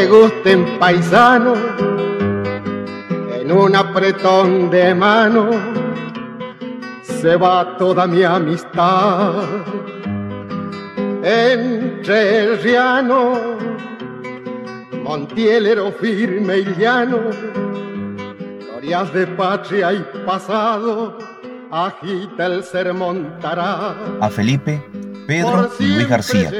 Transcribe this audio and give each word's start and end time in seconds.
que 0.00 0.06
gusten 0.06 0.78
paisano, 0.78 1.52
en 3.34 3.52
un 3.52 3.76
apretón 3.76 4.70
de 4.70 4.94
mano 4.94 5.50
se 7.02 7.36
va 7.36 7.76
toda 7.76 8.06
mi 8.06 8.22
amistad. 8.22 9.44
Entrerriano, 11.22 13.18
Montielero 15.02 15.92
firme 15.92 16.60
y 16.60 16.74
llano, 16.78 17.18
glorias 18.58 19.12
de 19.12 19.26
patria 19.26 19.92
y 19.92 20.02
pasado, 20.24 21.18
agita 21.70 22.46
el 22.46 22.64
sermón 22.64 23.36
tará. 23.38 23.94
A 24.20 24.30
Felipe, 24.30 24.82
Pedro 25.30 25.70
y 25.78 25.86
Luis 25.86 26.08
García, 26.08 26.50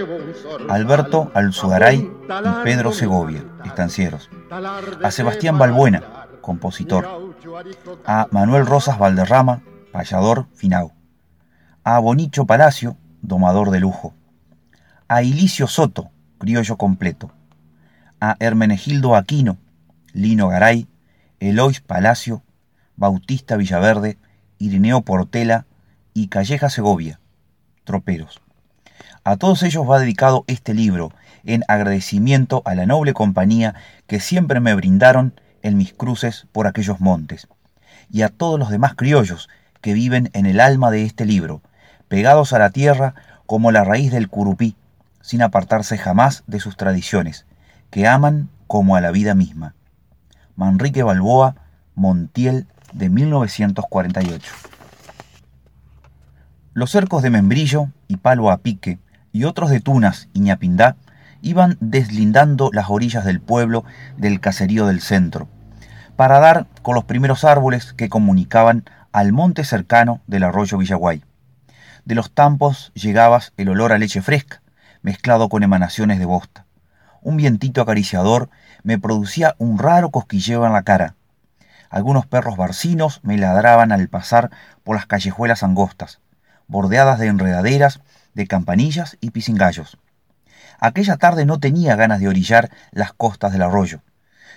Alberto 0.68 1.32
Alzugaray 1.34 1.98
y 1.98 2.62
Pedro 2.62 2.92
Segovia, 2.92 3.42
estancieros. 3.64 4.30
A 5.02 5.10
Sebastián 5.10 5.58
Balbuena, 5.58 6.28
compositor. 6.40 7.34
A 8.06 8.28
Manuel 8.30 8.66
Rosas 8.66 8.96
Valderrama, 8.96 9.62
payador 9.90 10.46
finao. 10.54 10.92
A 11.82 11.98
Bonicho 11.98 12.46
Palacio, 12.46 12.96
domador 13.22 13.70
de 13.70 13.80
lujo. 13.80 14.14
A 15.08 15.24
Ilicio 15.24 15.66
Soto, 15.66 16.12
criollo 16.38 16.76
completo. 16.76 17.32
A 18.20 18.36
Hermenegildo 18.38 19.16
Aquino, 19.16 19.58
Lino 20.12 20.46
Garay, 20.46 20.86
Elois 21.40 21.80
Palacio, 21.80 22.44
Bautista 22.94 23.56
Villaverde, 23.56 24.16
Irineo 24.58 25.00
Portela 25.00 25.66
y 26.14 26.28
Calleja 26.28 26.70
Segovia, 26.70 27.18
troperos. 27.82 28.40
A 29.22 29.36
todos 29.36 29.62
ellos 29.62 29.88
va 29.88 29.98
dedicado 29.98 30.44
este 30.46 30.72
libro, 30.72 31.12
en 31.44 31.62
agradecimiento 31.68 32.62
a 32.64 32.74
la 32.74 32.86
noble 32.86 33.12
compañía 33.12 33.74
que 34.06 34.18
siempre 34.18 34.60
me 34.60 34.74
brindaron 34.74 35.38
en 35.62 35.76
mis 35.76 35.92
cruces 35.92 36.46
por 36.52 36.66
aquellos 36.66 37.00
montes, 37.00 37.46
y 38.10 38.22
a 38.22 38.30
todos 38.30 38.58
los 38.58 38.70
demás 38.70 38.94
criollos 38.94 39.50
que 39.82 39.92
viven 39.92 40.30
en 40.32 40.46
el 40.46 40.58
alma 40.58 40.90
de 40.90 41.04
este 41.04 41.26
libro, 41.26 41.60
pegados 42.08 42.54
a 42.54 42.58
la 42.58 42.70
tierra 42.70 43.14
como 43.44 43.72
la 43.72 43.84
raíz 43.84 44.10
del 44.10 44.28
curupí, 44.28 44.74
sin 45.20 45.42
apartarse 45.42 45.98
jamás 45.98 46.42
de 46.46 46.60
sus 46.60 46.78
tradiciones, 46.78 47.44
que 47.90 48.06
aman 48.06 48.48
como 48.66 48.96
a 48.96 49.02
la 49.02 49.10
vida 49.10 49.34
misma. 49.34 49.74
Manrique 50.56 51.02
Balboa, 51.02 51.56
Montiel, 51.94 52.66
de 52.94 53.10
1948. 53.10 54.52
Los 56.72 56.90
cercos 56.90 57.22
de 57.22 57.30
membrillo 57.30 57.88
y 58.08 58.16
palo 58.16 58.50
a 58.50 58.58
pique 58.58 58.98
y 59.32 59.44
otros 59.44 59.70
de 59.70 59.80
tunas 59.80 60.28
y 60.32 60.40
ñapindá 60.40 60.96
iban 61.42 61.76
deslindando 61.80 62.70
las 62.72 62.90
orillas 62.90 63.24
del 63.24 63.40
pueblo 63.40 63.84
del 64.16 64.40
caserío 64.40 64.86
del 64.86 65.00
centro, 65.00 65.48
para 66.16 66.38
dar 66.38 66.66
con 66.82 66.94
los 66.94 67.04
primeros 67.04 67.44
árboles 67.44 67.92
que 67.92 68.08
comunicaban 68.08 68.84
al 69.12 69.32
monte 69.32 69.64
cercano 69.64 70.20
del 70.26 70.44
arroyo 70.44 70.78
Villaguay. 70.78 71.22
De 72.04 72.14
los 72.14 72.30
tampos 72.32 72.92
llegaba 72.94 73.40
el 73.56 73.68
olor 73.68 73.92
a 73.92 73.98
leche 73.98 74.22
fresca, 74.22 74.62
mezclado 75.02 75.48
con 75.48 75.62
emanaciones 75.62 76.18
de 76.18 76.24
bosta. 76.24 76.66
Un 77.22 77.36
vientito 77.36 77.82
acariciador 77.82 78.50
me 78.82 78.98
producía 78.98 79.54
un 79.58 79.78
raro 79.78 80.10
cosquilleo 80.10 80.66
en 80.66 80.72
la 80.72 80.82
cara. 80.82 81.14
Algunos 81.90 82.26
perros 82.26 82.56
barcinos 82.56 83.20
me 83.22 83.36
ladraban 83.36 83.92
al 83.92 84.08
pasar 84.08 84.50
por 84.84 84.96
las 84.96 85.06
callejuelas 85.06 85.62
angostas, 85.62 86.20
bordeadas 86.66 87.18
de 87.18 87.26
enredaderas, 87.26 88.00
de 88.34 88.46
campanillas 88.46 89.16
y 89.20 89.30
pisingallos. 89.30 89.98
Aquella 90.78 91.16
tarde 91.16 91.44
no 91.44 91.60
tenía 91.60 91.96
ganas 91.96 92.20
de 92.20 92.28
orillar 92.28 92.70
las 92.90 93.12
costas 93.12 93.52
del 93.52 93.62
arroyo, 93.62 94.02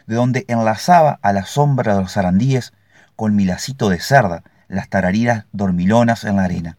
de 0.08 0.16
donde 0.16 0.46
enlazaba 0.48 1.20
a 1.22 1.34
la 1.34 1.46
sombra 1.46 1.96
de 1.96 2.02
los 2.02 2.14
zarandíes 2.14 2.74
con 3.16 3.36
mi 3.36 3.46
lacito 3.46 3.90
de 3.90 4.00
cerda 4.00 4.44
las 4.68 4.90
tarariras 4.90 5.46
dormilonas 5.52 6.24
en 6.24 6.38
la 6.38 6.46
arena. 6.46 6.78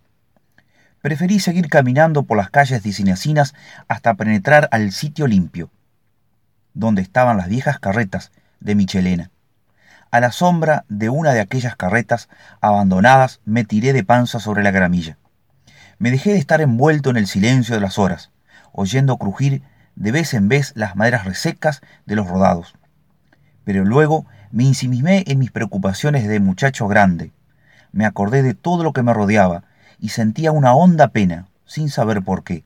Preferí 1.00 1.38
seguir 1.38 1.68
caminando 1.68 2.22
por 2.22 2.36
las 2.36 2.50
calles 2.50 2.82
dicinecinas 2.82 3.54
hasta 3.88 4.14
penetrar 4.14 4.68
al 4.72 4.90
sitio 4.92 5.26
limpio, 5.26 5.70
donde 6.72 7.02
estaban 7.02 7.36
las 7.36 7.48
viejas 7.48 7.78
carretas 7.78 8.32
de 8.60 8.74
Michelena. 8.74 9.30
A 10.10 10.20
la 10.20 10.32
sombra 10.32 10.84
de 10.88 11.08
una 11.10 11.32
de 11.32 11.40
aquellas 11.40 11.76
carretas 11.76 12.28
abandonadas 12.60 13.40
me 13.44 13.64
tiré 13.64 13.92
de 13.92 14.04
panza 14.04 14.40
sobre 14.40 14.62
la 14.62 14.70
gramilla. 14.70 15.18
Me 15.98 16.10
dejé 16.10 16.32
de 16.32 16.38
estar 16.38 16.60
envuelto 16.60 17.10
en 17.10 17.16
el 17.16 17.26
silencio 17.26 17.74
de 17.74 17.80
las 17.80 17.98
horas, 17.98 18.30
oyendo 18.72 19.16
crujir 19.18 19.62
de 19.96 20.12
vez 20.12 20.34
en 20.34 20.48
vez 20.48 20.72
las 20.74 20.96
maderas 20.96 21.24
resecas 21.24 21.80
de 22.06 22.16
los 22.16 22.28
rodados. 22.28 22.74
Pero 23.64 23.84
luego 23.84 24.26
me 24.50 24.64
insimismé 24.64 25.24
en 25.26 25.38
mis 25.38 25.50
preocupaciones 25.50 26.28
de 26.28 26.40
muchacho 26.40 26.88
grande. 26.88 27.32
Me 27.92 28.06
acordé 28.06 28.42
de 28.42 28.54
todo 28.54 28.82
lo 28.82 28.92
que 28.92 29.02
me 29.02 29.14
rodeaba 29.14 29.64
y 29.98 30.10
sentía 30.10 30.52
una 30.52 30.74
honda 30.74 31.08
pena, 31.08 31.46
sin 31.64 31.88
saber 31.88 32.22
por 32.22 32.44
qué. 32.44 32.64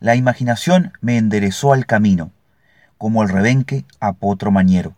La 0.00 0.14
imaginación 0.16 0.92
me 1.00 1.18
enderezó 1.18 1.72
al 1.72 1.86
camino, 1.86 2.32
como 2.96 3.22
el 3.22 3.28
rebenque 3.28 3.84
a 4.00 4.14
potro 4.14 4.50
mañero. 4.50 4.94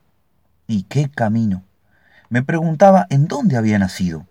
¿Y 0.69 0.85
qué 0.85 1.11
camino? 1.11 1.65
Me 2.29 2.43
preguntaba 2.43 3.07
en 3.11 3.27
dónde 3.27 3.57
había 3.57 3.79
nacido. 3.79 4.27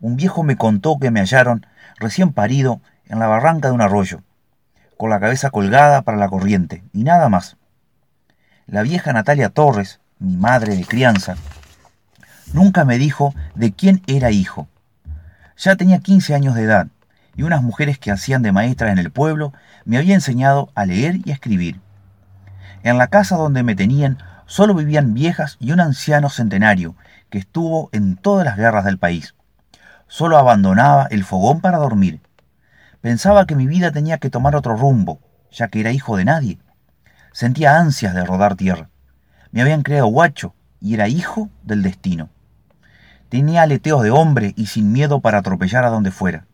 Un 0.00 0.16
viejo 0.16 0.42
me 0.42 0.56
contó 0.56 0.98
que 0.98 1.10
me 1.10 1.20
hallaron 1.20 1.66
recién 1.98 2.32
parido 2.32 2.80
en 3.08 3.18
la 3.18 3.26
barranca 3.26 3.68
de 3.68 3.74
un 3.74 3.80
arroyo, 3.80 4.22
con 4.96 5.10
la 5.10 5.20
cabeza 5.20 5.50
colgada 5.50 6.02
para 6.02 6.18
la 6.18 6.28
corriente, 6.28 6.82
y 6.92 7.04
nada 7.04 7.28
más. 7.28 7.56
La 8.66 8.82
vieja 8.82 9.12
Natalia 9.12 9.50
Torres, 9.50 10.00
mi 10.18 10.36
madre 10.36 10.76
de 10.76 10.84
crianza, 10.84 11.36
nunca 12.52 12.84
me 12.84 12.98
dijo 12.98 13.34
de 13.54 13.72
quién 13.72 14.02
era 14.06 14.30
hijo. 14.30 14.68
Ya 15.56 15.76
tenía 15.76 15.98
15 15.98 16.34
años 16.34 16.54
de 16.54 16.62
edad, 16.62 16.88
y 17.34 17.42
unas 17.42 17.62
mujeres 17.62 17.98
que 17.98 18.10
hacían 18.10 18.42
de 18.42 18.52
maestras 18.52 18.90
en 18.90 18.98
el 18.98 19.10
pueblo 19.10 19.52
me 19.84 19.96
habían 19.96 20.16
enseñado 20.16 20.70
a 20.74 20.84
leer 20.84 21.20
y 21.24 21.30
a 21.30 21.34
escribir. 21.34 21.80
En 22.82 22.98
la 22.98 23.08
casa 23.08 23.36
donde 23.36 23.62
me 23.62 23.74
tenían 23.74 24.18
solo 24.46 24.74
vivían 24.74 25.14
viejas 25.14 25.56
y 25.60 25.72
un 25.72 25.80
anciano 25.80 26.30
centenario 26.30 26.94
que 27.30 27.38
estuvo 27.38 27.90
en 27.92 28.16
todas 28.16 28.44
las 28.44 28.56
guerras 28.56 28.84
del 28.84 28.98
país 28.98 29.34
solo 30.08 30.36
abandonaba 30.36 31.06
el 31.10 31.24
fogón 31.24 31.60
para 31.60 31.78
dormir. 31.78 32.20
Pensaba 33.00 33.46
que 33.46 33.54
mi 33.54 33.66
vida 33.66 33.92
tenía 33.92 34.18
que 34.18 34.30
tomar 34.30 34.56
otro 34.56 34.76
rumbo, 34.76 35.20
ya 35.52 35.68
que 35.68 35.80
era 35.80 35.92
hijo 35.92 36.16
de 36.16 36.24
nadie. 36.24 36.58
Sentía 37.32 37.78
ansias 37.78 38.14
de 38.14 38.24
rodar 38.24 38.56
tierra. 38.56 38.90
Me 39.52 39.62
habían 39.62 39.82
creado 39.82 40.06
guacho 40.08 40.54
y 40.80 40.94
era 40.94 41.08
hijo 41.08 41.50
del 41.62 41.82
destino. 41.82 42.30
Tenía 43.28 43.62
aleteos 43.62 44.02
de 44.02 44.10
hombre 44.10 44.54
y 44.56 44.66
sin 44.66 44.90
miedo 44.92 45.20
para 45.20 45.38
atropellar 45.38 45.84
a 45.84 45.90
donde 45.90 46.10
fuera. 46.10 46.46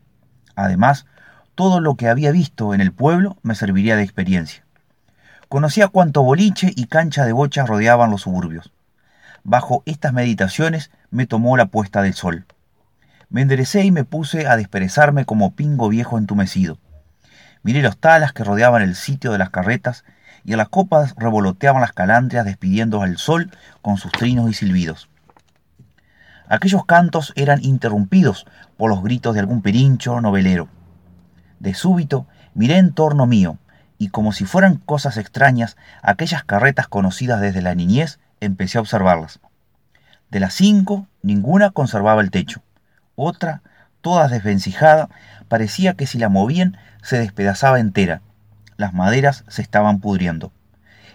Además, 0.56 1.06
todo 1.54 1.80
lo 1.80 1.94
que 1.94 2.08
había 2.08 2.32
visto 2.32 2.74
en 2.74 2.80
el 2.80 2.92
pueblo 2.92 3.36
me 3.42 3.54
serviría 3.54 3.96
de 3.96 4.02
experiencia. 4.02 4.64
Conocía 5.48 5.88
cuánto 5.88 6.22
boliche 6.22 6.72
y 6.74 6.86
cancha 6.86 7.24
de 7.24 7.32
bochas 7.32 7.68
rodeaban 7.68 8.10
los 8.10 8.22
suburbios. 8.22 8.72
Bajo 9.44 9.82
estas 9.86 10.12
meditaciones 10.12 10.90
me 11.10 11.26
tomó 11.26 11.56
la 11.56 11.66
puesta 11.66 12.02
del 12.02 12.14
sol. 12.14 12.46
Me 13.34 13.42
enderecé 13.42 13.84
y 13.84 13.90
me 13.90 14.04
puse 14.04 14.46
a 14.46 14.56
desperezarme 14.56 15.24
como 15.24 15.56
pingo 15.56 15.88
viejo 15.88 16.18
entumecido. 16.18 16.78
Miré 17.64 17.82
los 17.82 17.98
talas 17.98 18.32
que 18.32 18.44
rodeaban 18.44 18.80
el 18.80 18.94
sitio 18.94 19.32
de 19.32 19.38
las 19.38 19.50
carretas 19.50 20.04
y 20.44 20.52
a 20.52 20.56
las 20.56 20.68
copas 20.68 21.16
revoloteaban 21.16 21.80
las 21.80 21.92
calandrias 21.92 22.44
despidiendo 22.44 23.02
al 23.02 23.18
sol 23.18 23.50
con 23.82 23.96
sus 23.96 24.12
trinos 24.12 24.48
y 24.48 24.54
silbidos. 24.54 25.08
Aquellos 26.48 26.84
cantos 26.84 27.32
eran 27.34 27.58
interrumpidos 27.64 28.46
por 28.76 28.88
los 28.88 29.02
gritos 29.02 29.34
de 29.34 29.40
algún 29.40 29.62
perincho 29.62 30.20
novelero. 30.20 30.68
De 31.58 31.74
súbito 31.74 32.28
miré 32.54 32.76
en 32.76 32.92
torno 32.92 33.26
mío, 33.26 33.58
y 33.98 34.10
como 34.10 34.30
si 34.30 34.44
fueran 34.44 34.76
cosas 34.76 35.16
extrañas, 35.16 35.76
aquellas 36.02 36.44
carretas 36.44 36.86
conocidas 36.86 37.40
desde 37.40 37.62
la 37.62 37.74
niñez, 37.74 38.20
empecé 38.38 38.78
a 38.78 38.82
observarlas. 38.82 39.40
De 40.30 40.38
las 40.38 40.54
cinco, 40.54 41.08
ninguna 41.20 41.70
conservaba 41.70 42.22
el 42.22 42.30
techo. 42.30 42.62
Otra, 43.16 43.62
toda 44.00 44.28
desvencijada, 44.28 45.08
parecía 45.48 45.94
que 45.94 46.06
si 46.06 46.18
la 46.18 46.28
movían 46.28 46.76
se 47.02 47.18
despedazaba 47.18 47.80
entera. 47.80 48.22
Las 48.76 48.92
maderas 48.92 49.44
se 49.48 49.62
estaban 49.62 50.00
pudriendo. 50.00 50.52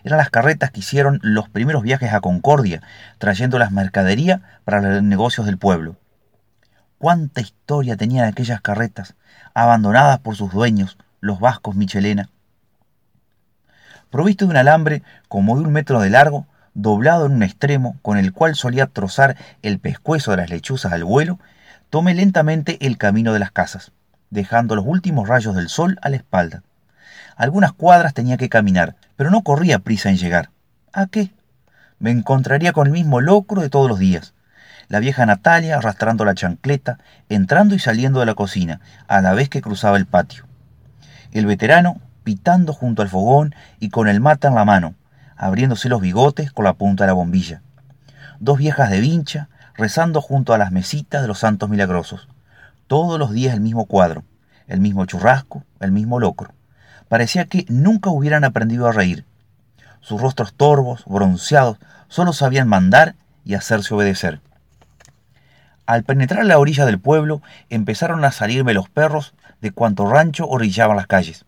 Eran 0.04 0.18
las 0.18 0.30
carretas 0.30 0.72
que 0.72 0.80
hicieron 0.80 1.20
los 1.22 1.50
primeros 1.50 1.84
viajes 1.84 2.14
a 2.14 2.22
Concordia, 2.22 2.82
trayendo 3.18 3.60
las 3.60 3.72
mercaderías 3.72 4.42
para 4.64 4.82
los 4.82 5.04
negocios 5.04 5.46
del 5.46 5.58
pueblo. 5.58 5.98
Cuánta 6.98 7.42
historia 7.42 7.98
tenían 7.98 8.26
aquellas 8.26 8.62
carretas, 8.62 9.16
abandonadas 9.54 10.20
por 10.20 10.36
sus 10.36 10.52
dueños, 10.52 10.98
los 11.20 11.40
vascos 11.40 11.76
Michelena. 11.76 12.30
Provisto 14.10 14.46
de 14.46 14.52
un 14.52 14.58
alambre 14.58 15.04
como 15.28 15.56
de 15.56 15.64
un 15.64 15.72
metro 15.72 16.00
de 16.00 16.10
largo, 16.10 16.48
doblado 16.74 17.26
en 17.26 17.34
un 17.34 17.44
extremo, 17.44 17.98
con 18.02 18.18
el 18.18 18.34
cual 18.34 18.56
solía 18.56 18.88
trozar 18.88 19.36
el 19.62 19.80
pescuezo 19.80 20.32
de 20.32 20.38
las 20.38 20.50
lechuzas 20.50 20.94
al 20.94 21.04
vuelo, 21.04 21.40
tomé 21.90 22.14
lentamente 22.14 22.86
el 22.86 22.98
camino 22.98 23.34
de 23.34 23.40
las 23.40 23.52
casas, 23.52 23.92
dejando 24.30 24.76
los 24.76 24.86
últimos 24.86 25.28
rayos 25.28 25.56
del 25.56 25.70
sol 25.70 25.98
a 26.02 26.10
la 26.10 26.18
espalda. 26.18 26.64
Algunas 27.36 27.74
cuadras 27.74 28.14
tenía 28.14 28.38
que 28.38 28.50
caminar, 28.50 28.96
pero 29.16 29.32
no 29.32 29.42
corría 29.44 29.80
prisa 29.80 30.10
en 30.10 30.18
llegar. 30.18 30.50
¿A 30.94 31.08
qué? 31.08 31.32
Me 31.98 32.12
encontraría 32.12 32.74
con 32.74 32.88
el 32.88 32.94
mismo 32.94 33.22
locro 33.22 33.62
de 33.62 33.70
todos 33.70 33.90
los 33.90 34.00
días. 34.00 34.34
La 34.88 35.00
vieja 35.00 35.26
Natalia 35.26 35.78
arrastrando 35.78 36.26
la 36.26 36.34
chancleta, 36.34 36.98
entrando 37.28 37.76
y 37.76 37.80
saliendo 37.80 38.20
de 38.20 38.26
la 38.26 38.34
cocina, 38.34 38.82
a 39.08 39.22
la 39.22 39.34
vez 39.34 39.50
que 39.50 39.62
cruzaba 39.62 39.98
el 39.98 40.06
patio. 40.06 40.46
El 41.32 41.46
veterano 41.46 42.02
pitando 42.24 42.74
junto 42.74 43.02
al 43.02 43.10
fogón 43.10 43.56
y 43.80 43.90
con 43.90 44.08
el 44.08 44.20
mata 44.20 44.48
en 44.48 44.56
la 44.56 44.66
mano, 44.66 44.96
abriéndose 45.38 45.90
los 45.90 46.02
bigotes 46.02 46.52
con 46.52 46.66
la 46.66 46.74
punta 46.74 47.04
de 47.04 47.08
la 47.08 47.14
bombilla. 47.14 47.62
Dos 48.40 48.58
viejas 48.58 48.90
de 48.90 49.00
vincha 49.00 49.50
rezando 49.80 50.22
junto 50.22 50.54
a 50.54 50.58
las 50.58 50.72
mesitas 50.72 51.22
de 51.22 51.28
los 51.28 51.40
santos 51.40 51.70
milagrosos. 51.70 52.28
Todos 52.88 53.18
los 53.18 53.32
días 53.32 53.54
el 53.54 53.62
mismo 53.62 53.86
cuadro, 53.86 54.24
el 54.68 54.82
mismo 54.82 55.06
churrasco, 55.06 55.64
el 55.80 55.92
mismo 55.92 56.20
locro. 56.20 56.54
Parecía 57.08 57.46
que 57.46 57.66
nunca 57.70 58.10
hubieran 58.10 58.44
aprendido 58.44 58.88
a 58.88 58.92
reír. 58.92 59.26
Sus 60.02 60.22
rostros 60.22 60.54
torvos, 60.54 61.06
bronceados, 61.06 61.78
solo 62.10 62.34
sabían 62.34 62.68
mandar 62.68 63.16
y 63.46 63.56
hacerse 63.56 63.94
obedecer. 63.94 64.42
Al 65.86 66.04
penetrar 66.04 66.46
la 66.46 66.60
orilla 66.60 66.86
del 66.86 67.00
pueblo, 67.00 67.42
empezaron 67.70 68.24
a 68.26 68.32
salirme 68.32 68.74
los 68.74 68.90
perros 68.90 69.34
de 69.62 69.72
cuanto 69.72 70.10
rancho 70.10 70.48
orillaban 70.48 70.98
las 70.98 71.08
calles. 71.08 71.46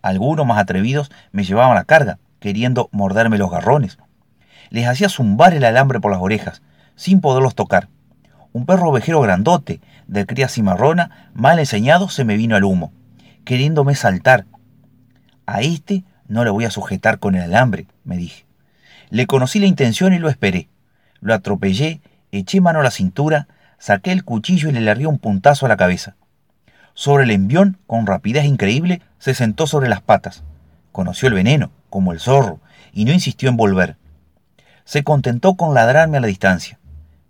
Algunos 0.00 0.46
más 0.46 0.58
atrevidos 0.58 1.10
me 1.32 1.44
llevaban 1.44 1.74
la 1.74 1.84
carga, 1.84 2.18
queriendo 2.40 2.88
morderme 2.92 3.38
los 3.38 3.50
garrones. 3.50 3.98
Les 4.70 4.86
hacía 4.86 5.08
zumbar 5.08 5.54
el 5.54 5.64
alambre 5.64 6.00
por 6.00 6.10
las 6.10 6.20
orejas, 6.20 6.62
sin 6.98 7.20
poderlos 7.20 7.54
tocar. 7.54 7.88
Un 8.52 8.66
perro 8.66 8.90
ovejero 8.90 9.20
grandote, 9.20 9.80
de 10.08 10.26
cría 10.26 10.48
cimarrona, 10.48 11.30
mal 11.32 11.60
enseñado, 11.60 12.08
se 12.08 12.24
me 12.24 12.36
vino 12.36 12.56
al 12.56 12.64
humo, 12.64 12.92
queriéndome 13.44 13.94
saltar. 13.94 14.46
A 15.46 15.60
este 15.60 16.02
no 16.26 16.44
le 16.44 16.50
voy 16.50 16.64
a 16.64 16.70
sujetar 16.70 17.20
con 17.20 17.36
el 17.36 17.42
alambre, 17.42 17.86
me 18.04 18.16
dije. 18.16 18.46
Le 19.10 19.26
conocí 19.26 19.60
la 19.60 19.66
intención 19.66 20.12
y 20.12 20.18
lo 20.18 20.28
esperé. 20.28 20.68
Lo 21.20 21.34
atropellé, 21.34 22.00
eché 22.32 22.60
mano 22.60 22.80
a 22.80 22.82
la 22.82 22.90
cintura, 22.90 23.46
saqué 23.78 24.10
el 24.10 24.24
cuchillo 24.24 24.68
y 24.68 24.72
le 24.72 24.80
largué 24.80 25.06
un 25.06 25.18
puntazo 25.18 25.66
a 25.66 25.68
la 25.68 25.76
cabeza. 25.76 26.16
Sobre 26.94 27.24
el 27.24 27.30
envión, 27.30 27.78
con 27.86 28.06
rapidez 28.06 28.44
increíble, 28.44 29.02
se 29.20 29.34
sentó 29.34 29.68
sobre 29.68 29.88
las 29.88 30.02
patas. 30.02 30.42
Conoció 30.90 31.28
el 31.28 31.34
veneno, 31.34 31.70
como 31.90 32.12
el 32.12 32.18
zorro, 32.18 32.60
y 32.92 33.04
no 33.04 33.12
insistió 33.12 33.48
en 33.48 33.56
volver. 33.56 33.96
Se 34.84 35.04
contentó 35.04 35.54
con 35.54 35.74
ladrarme 35.74 36.16
a 36.16 36.20
la 36.20 36.26
distancia, 36.26 36.77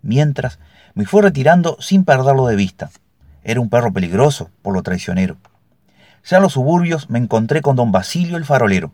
mientras 0.01 0.59
me 0.93 1.05
fue 1.05 1.21
retirando 1.21 1.77
sin 1.79 2.05
perderlo 2.05 2.47
de 2.47 2.55
vista. 2.55 2.89
Era 3.43 3.61
un 3.61 3.69
perro 3.69 3.93
peligroso, 3.93 4.49
por 4.61 4.73
lo 4.73 4.83
traicionero. 4.83 5.37
Ya 6.25 6.37
en 6.37 6.43
los 6.43 6.53
suburbios 6.53 7.09
me 7.09 7.19
encontré 7.19 7.61
con 7.61 7.75
don 7.75 7.91
Basilio 7.91 8.37
el 8.37 8.45
farolero, 8.45 8.91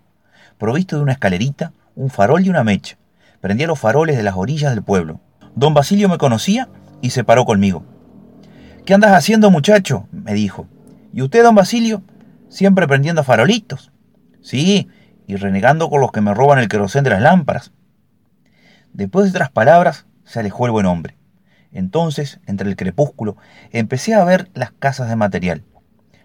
provisto 0.58 0.98
de 0.98 1.04
una 1.04 1.14
escalerita, 1.14 1.74
un 1.96 2.10
farol 2.10 2.46
y 2.46 2.50
una 2.50 2.64
mecha. 2.64 2.98
Prendía 3.42 3.68
los 3.68 3.80
faroles 3.80 4.18
de 4.18 4.24
las 4.24 4.36
orillas 4.36 4.74
del 4.74 4.84
pueblo. 4.84 5.20
Don 5.56 5.74
Basilio 5.74 6.10
me 6.10 6.18
conocía 6.18 6.70
y 7.02 7.12
se 7.12 7.24
paró 7.24 7.46
conmigo. 7.46 7.84
¿Qué 8.86 8.94
andas 8.94 9.12
haciendo, 9.12 9.50
muchacho? 9.50 10.08
me 10.12 10.34
dijo. 10.34 10.68
¿Y 11.14 11.22
usted, 11.22 11.44
don 11.44 11.56
Basilio? 11.56 12.04
Siempre 12.50 12.88
prendiendo 12.88 13.24
farolitos. 13.24 13.92
Sí, 14.42 14.90
y 15.28 15.36
renegando 15.38 15.90
con 15.90 16.02
los 16.02 16.12
que 16.12 16.22
me 16.22 16.34
roban 16.34 16.60
el 16.60 16.68
querosén 16.68 17.04
de 17.04 17.10
las 17.10 17.22
lámparas. 17.22 17.72
Después 18.94 19.26
de 19.26 19.32
otras 19.32 19.50
palabras, 19.50 20.06
se 20.26 20.40
alejó 20.40 20.66
el 20.66 20.72
buen 20.72 20.86
hombre. 20.86 21.16
Entonces, 21.72 22.40
entre 22.46 22.70
el 22.70 22.76
crepúsculo, 22.76 23.38
empecé 23.72 24.14
a 24.14 24.24
ver 24.24 24.50
las 24.54 24.72
casas 24.72 25.10
de 25.10 25.16
material, 25.16 25.64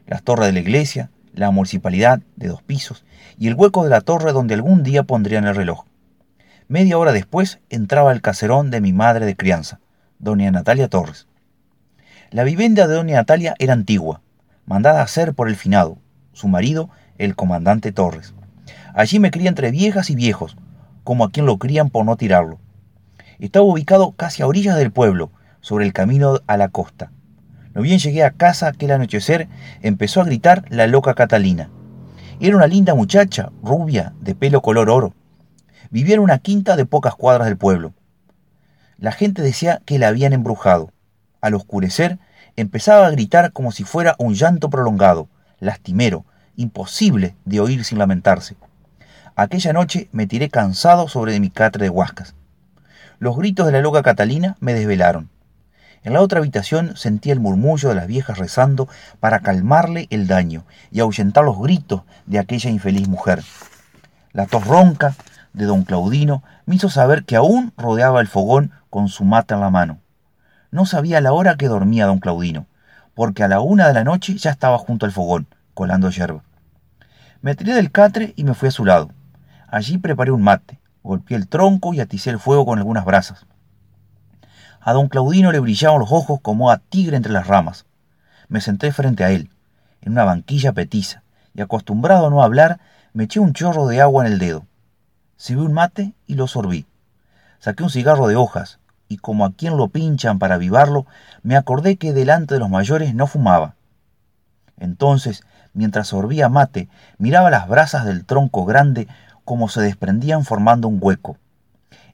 las 0.06 0.22
torres 0.22 0.46
de 0.46 0.52
la 0.52 0.60
iglesia, 0.60 1.10
la 1.34 1.50
municipalidad 1.50 2.20
de 2.36 2.48
dos 2.48 2.62
pisos 2.62 3.04
y 3.38 3.48
el 3.48 3.54
hueco 3.54 3.84
de 3.84 3.90
la 3.90 4.00
torre 4.00 4.32
donde 4.32 4.54
algún 4.54 4.82
día 4.82 5.04
pondrían 5.04 5.46
el 5.46 5.54
reloj. 5.54 5.84
Media 6.68 6.98
hora 6.98 7.12
después 7.12 7.60
entraba 7.68 8.12
el 8.12 8.20
caserón 8.20 8.70
de 8.70 8.80
mi 8.80 8.92
madre 8.92 9.26
de 9.26 9.36
crianza, 9.36 9.80
doña 10.18 10.50
Natalia 10.50 10.88
Torres. 10.88 11.26
La 12.30 12.44
vivienda 12.44 12.86
de 12.86 12.94
doña 12.94 13.16
Natalia 13.16 13.54
era 13.58 13.72
antigua, 13.72 14.22
mandada 14.66 15.00
a 15.00 15.04
hacer 15.04 15.34
por 15.34 15.48
el 15.48 15.56
finado, 15.56 15.98
su 16.32 16.46
marido, 16.46 16.90
el 17.18 17.34
comandante 17.34 17.90
Torres. 17.90 18.34
Allí 18.94 19.18
me 19.18 19.32
cría 19.32 19.48
entre 19.48 19.72
viejas 19.72 20.10
y 20.10 20.14
viejos, 20.14 20.56
como 21.02 21.24
a 21.24 21.32
quien 21.32 21.46
lo 21.46 21.58
crían 21.58 21.90
por 21.90 22.04
no 22.04 22.16
tirarlo. 22.16 22.60
Estaba 23.40 23.64
ubicado 23.64 24.12
casi 24.12 24.42
a 24.42 24.46
orillas 24.46 24.76
del 24.76 24.92
pueblo, 24.92 25.30
sobre 25.62 25.86
el 25.86 25.94
camino 25.94 26.40
a 26.46 26.56
la 26.58 26.68
costa. 26.68 27.10
No 27.74 27.80
bien 27.80 27.98
llegué 27.98 28.22
a 28.22 28.32
casa 28.32 28.68
aquel 28.68 28.90
anochecer, 28.90 29.48
empezó 29.80 30.20
a 30.20 30.24
gritar 30.24 30.64
la 30.68 30.86
loca 30.86 31.14
Catalina. 31.14 31.70
Era 32.38 32.56
una 32.56 32.66
linda 32.66 32.94
muchacha, 32.94 33.50
rubia, 33.62 34.12
de 34.20 34.34
pelo 34.34 34.60
color 34.60 34.90
oro. 34.90 35.14
Vivía 35.90 36.16
en 36.16 36.20
una 36.20 36.38
quinta 36.38 36.76
de 36.76 36.84
pocas 36.84 37.14
cuadras 37.14 37.46
del 37.46 37.56
pueblo. 37.56 37.94
La 38.98 39.12
gente 39.12 39.40
decía 39.40 39.80
que 39.86 39.98
la 39.98 40.08
habían 40.08 40.34
embrujado. 40.34 40.92
Al 41.40 41.54
oscurecer, 41.54 42.18
empezaba 42.56 43.06
a 43.06 43.10
gritar 43.10 43.52
como 43.52 43.72
si 43.72 43.84
fuera 43.84 44.16
un 44.18 44.34
llanto 44.34 44.68
prolongado, 44.68 45.30
lastimero, 45.60 46.26
imposible 46.56 47.36
de 47.46 47.60
oír 47.60 47.84
sin 47.84 47.98
lamentarse. 47.98 48.56
Aquella 49.34 49.72
noche 49.72 50.10
me 50.12 50.26
tiré 50.26 50.50
cansado 50.50 51.08
sobre 51.08 51.40
mi 51.40 51.48
catre 51.48 51.84
de 51.84 51.90
huascas. 51.90 52.34
Los 53.20 53.36
gritos 53.36 53.66
de 53.66 53.72
la 53.72 53.82
loca 53.82 54.02
Catalina 54.02 54.56
me 54.60 54.72
desvelaron. 54.72 55.28
En 56.04 56.14
la 56.14 56.22
otra 56.22 56.38
habitación 56.38 56.96
sentí 56.96 57.30
el 57.30 57.38
murmullo 57.38 57.90
de 57.90 57.94
las 57.94 58.06
viejas 58.06 58.38
rezando 58.38 58.88
para 59.20 59.40
calmarle 59.40 60.06
el 60.08 60.26
daño 60.26 60.64
y 60.90 61.00
ahuyentar 61.00 61.44
los 61.44 61.58
gritos 61.58 62.00
de 62.24 62.38
aquella 62.38 62.70
infeliz 62.70 63.06
mujer. 63.08 63.42
La 64.32 64.46
tos 64.46 64.66
ronca 64.66 65.14
de 65.52 65.66
don 65.66 65.84
Claudino 65.84 66.42
me 66.64 66.76
hizo 66.76 66.88
saber 66.88 67.24
que 67.24 67.36
aún 67.36 67.74
rodeaba 67.76 68.22
el 68.22 68.26
fogón 68.26 68.72
con 68.88 69.08
su 69.08 69.24
mata 69.26 69.54
en 69.54 69.60
la 69.60 69.68
mano. 69.68 69.98
No 70.70 70.86
sabía 70.86 71.20
la 71.20 71.34
hora 71.34 71.56
que 71.56 71.68
dormía 71.68 72.06
don 72.06 72.20
Claudino, 72.20 72.68
porque 73.12 73.44
a 73.44 73.48
la 73.48 73.60
una 73.60 73.86
de 73.86 73.92
la 73.92 74.04
noche 74.04 74.34
ya 74.38 74.50
estaba 74.50 74.78
junto 74.78 75.04
al 75.04 75.12
fogón, 75.12 75.46
colando 75.74 76.08
yerba. 76.08 76.42
Me 77.42 77.54
tiré 77.54 77.74
del 77.74 77.90
catre 77.90 78.32
y 78.36 78.44
me 78.44 78.54
fui 78.54 78.68
a 78.68 78.72
su 78.72 78.86
lado. 78.86 79.10
Allí 79.68 79.98
preparé 79.98 80.30
un 80.30 80.40
mate, 80.40 80.79
golpeé 81.02 81.36
el 81.36 81.48
tronco 81.48 81.94
y 81.94 82.00
aticé 82.00 82.30
el 82.30 82.38
fuego 82.38 82.66
con 82.66 82.78
algunas 82.78 83.04
brasas. 83.04 83.46
A 84.80 84.92
don 84.92 85.08
Claudino 85.08 85.52
le 85.52 85.60
brillaban 85.60 86.00
los 86.00 86.12
ojos 86.12 86.40
como 86.40 86.70
a 86.70 86.78
tigre 86.78 87.16
entre 87.16 87.32
las 87.32 87.46
ramas. 87.46 87.86
Me 88.48 88.60
senté 88.60 88.92
frente 88.92 89.24
a 89.24 89.30
él, 89.30 89.50
en 90.00 90.12
una 90.12 90.24
banquilla 90.24 90.72
petiza, 90.72 91.22
y 91.54 91.60
acostumbrado 91.60 92.26
a 92.26 92.30
no 92.30 92.42
hablar, 92.42 92.80
me 93.12 93.24
eché 93.24 93.40
un 93.40 93.52
chorro 93.52 93.86
de 93.86 94.00
agua 94.00 94.26
en 94.26 94.32
el 94.32 94.38
dedo. 94.38 94.66
Sibí 95.36 95.60
un 95.60 95.72
mate 95.72 96.14
y 96.26 96.34
lo 96.34 96.46
sorbí. 96.46 96.86
Saqué 97.58 97.82
un 97.82 97.90
cigarro 97.90 98.26
de 98.26 98.36
hojas, 98.36 98.78
y 99.08 99.18
como 99.18 99.44
a 99.44 99.52
quien 99.52 99.76
lo 99.76 99.88
pinchan 99.88 100.38
para 100.38 100.54
avivarlo, 100.54 101.04
me 101.42 101.56
acordé 101.56 101.96
que 101.96 102.12
delante 102.12 102.54
de 102.54 102.60
los 102.60 102.70
mayores 102.70 103.14
no 103.14 103.26
fumaba. 103.26 103.74
Entonces, 104.78 105.42
mientras 105.74 106.08
sorbía 106.08 106.48
mate, 106.48 106.88
miraba 107.18 107.50
las 107.50 107.68
brasas 107.68 108.04
del 108.06 108.24
tronco 108.24 108.64
grande 108.64 109.08
como 109.50 109.68
se 109.68 109.80
desprendían 109.80 110.44
formando 110.44 110.86
un 110.86 111.00
hueco. 111.02 111.36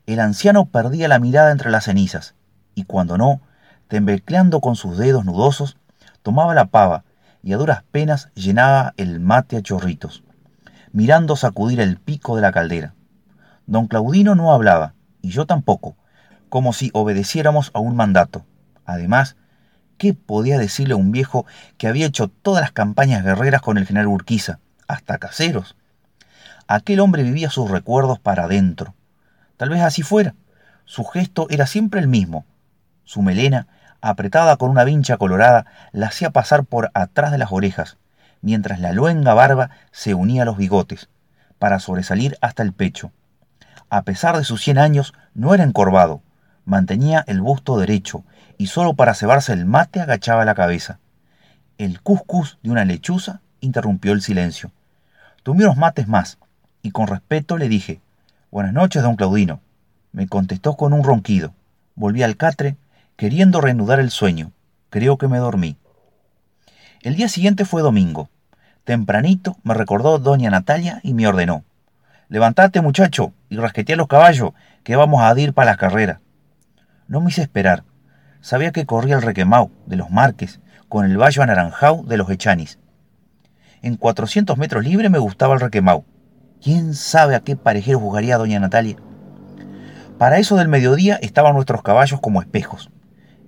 El 0.07 0.21
anciano 0.21 0.65
perdía 0.65 1.07
la 1.07 1.19
mirada 1.19 1.53
entre 1.53 1.71
las 1.71 1.85
cenizas, 1.85 2.35
y 2.75 2.85
cuando 2.85 3.19
no, 3.19 3.43
tembleando 3.89 4.63
con 4.63 4.75
sus 4.75 4.97
dedos 4.97 5.27
nudosos, 5.27 5.77
tomaba 6.23 6.55
la 6.55 6.69
pava 6.69 7.05
y 7.43 7.53
a 7.53 7.59
duras 7.59 7.83
penas 7.93 8.31
llenaba 8.35 8.95
el 8.97 9.21
mate 9.21 9.59
a 9.59 9.61
chorritos, 9.61 10.25
mirando 10.93 11.37
sacudir 11.37 11.79
el 11.81 11.99
pico 11.99 12.37
de 12.37 12.41
la 12.41 12.53
caldera. 12.53 12.95
Don 13.67 13.87
Claudino 13.87 14.35
no 14.35 14.55
hablaba, 14.55 14.95
y 15.21 15.29
yo 15.29 15.45
tampoco, 15.45 15.95
como 16.49 16.73
si 16.73 16.91
obedeciéramos 16.95 17.71
a 17.75 17.81
un 17.81 17.97
mandato. 17.97 18.47
Además, 18.87 19.37
¿qué 19.99 20.15
podía 20.15 20.57
decirle 20.57 20.95
a 20.95 20.97
un 20.97 21.13
viejo 21.13 21.45
que 21.77 21.87
había 21.87 22.07
hecho 22.07 22.29
todas 22.29 22.63
las 22.63 22.73
campañas 22.73 23.23
guerreras 23.23 23.61
con 23.61 23.77
el 23.77 23.85
general 23.85 24.07
Urquiza, 24.07 24.59
hasta 24.89 25.19
caseros? 25.19 25.76
Aquel 26.69 26.99
hombre 26.99 27.23
vivía 27.23 27.49
sus 27.49 27.71
recuerdos 27.71 28.19
para 28.19 28.45
adentro. 28.45 28.95
Tal 29.57 29.69
vez 29.69 29.83
así 29.83 30.03
fuera. 30.03 30.35
Su 30.85 31.05
gesto 31.05 31.47
era 31.49 31.67
siempre 31.67 32.01
el 32.01 32.09
mismo. 32.09 32.45
Su 33.05 33.23
melena, 33.23 33.69
apretada 34.01 34.57
con 34.57 34.71
una 34.71 34.83
vincha 34.83 35.17
colorada, 35.17 35.67
la 35.93 36.09
hacía 36.09 36.31
pasar 36.31 36.65
por 36.65 36.91
atrás 36.93 37.31
de 37.31 37.39
las 37.39 37.53
orejas, 37.53 37.99
mientras 38.43 38.81
la 38.81 38.93
luenga 38.93 39.33
barba 39.33 39.71
se 39.93 40.15
unía 40.15 40.43
a 40.43 40.45
los 40.45 40.57
bigotes, 40.57 41.09
para 41.61 41.79
sobresalir 41.79 42.37
hasta 42.41 42.65
el 42.65 42.73
pecho. 42.73 43.13
A 43.89 44.03
pesar 44.03 44.37
de 44.37 44.43
sus 44.43 44.61
cien 44.61 44.79
años, 44.79 45.15
no 45.35 45.55
era 45.55 45.63
encorvado, 45.63 46.21
mantenía 46.65 47.25
el 47.29 47.41
busto 47.41 47.79
derecho 47.79 48.25
y 48.59 48.67
solo 48.67 48.95
para 48.95 49.15
cebarse 49.15 49.53
el 49.53 49.67
mate 49.67 50.01
agachaba 50.01 50.45
la 50.45 50.57
cabeza. 50.57 50.99
El 51.79 52.01
cuscus 52.01 52.59
de 52.65 52.71
una 52.71 52.85
lechuza 52.85 53.41
interrumpió 53.61 54.13
el 54.13 54.23
silencio. 54.23 54.73
Unos 55.47 55.77
mates 55.77 56.09
más 56.09 56.39
y 56.87 56.93
con 56.93 57.09
respeto 57.09 57.59
le 57.59 57.69
dije, 57.69 58.01
Buenas 58.53 58.73
noches, 58.73 59.03
don 59.03 59.17
Claudino. 59.17 59.61
Me 60.13 60.29
contestó 60.29 60.77
con 60.77 60.93
un 60.93 61.03
ronquido. 61.03 61.53
Volví 61.97 62.23
al 62.23 62.37
catre, 62.37 62.77
queriendo 63.17 63.61
reanudar 63.61 63.99
el 63.99 64.11
sueño. 64.11 64.53
Creo 64.89 65.19
que 65.19 65.27
me 65.27 65.39
dormí. 65.39 65.77
El 67.03 67.17
día 67.17 67.29
siguiente 67.29 67.65
fue 67.65 67.83
domingo. 67.83 68.31
Tempranito 68.85 69.57
me 69.65 69.75
recordó 69.75 70.21
doña 70.21 70.49
Natalia 70.49 71.01
y 71.03 71.13
me 71.13 71.27
ordenó. 71.27 71.65
Levantate, 72.29 72.81
muchacho, 72.81 73.33
y 73.51 73.57
rasquetea 73.57 73.97
los 73.97 74.07
caballos, 74.07 74.53
que 74.85 74.95
vamos 74.95 75.23
a 75.23 75.39
ir 75.41 75.55
para 75.55 75.73
la 75.73 75.77
carrera. 75.77 76.21
No 77.09 77.21
me 77.21 77.31
hice 77.31 77.43
esperar. 77.43 77.83
Sabía 78.41 78.71
que 78.71 78.87
corría 78.87 79.17
el 79.17 79.23
requemau 79.23 79.73
de 79.87 79.97
los 79.97 80.11
Marques 80.11 80.61
con 80.89 81.05
el 81.05 81.21
vallo 81.21 81.43
anaranjado 81.43 82.05
de 82.05 82.17
los 82.17 82.31
Echanis. 82.31 82.79
En 83.83 83.97
400 83.97 84.57
metros 84.57 84.85
libre 84.85 85.09
me 85.09 85.19
gustaba 85.19 85.55
el 85.55 85.61
requemau. 85.61 86.05
¿Quién 86.63 86.95
sabe 86.95 87.37
a 87.37 87.41
qué 87.41 87.57
parejero 87.57 88.01
jugaría 88.01 88.39
doña 88.39 88.59
Natalia? 88.59 88.97
Para 90.19 90.39
eso 90.39 90.57
del 90.57 90.69
mediodía 90.69 91.17
estaban 91.17 91.55
nuestros 91.55 91.83
caballos 91.83 92.21
como 92.21 92.41
espejos. 92.41 92.91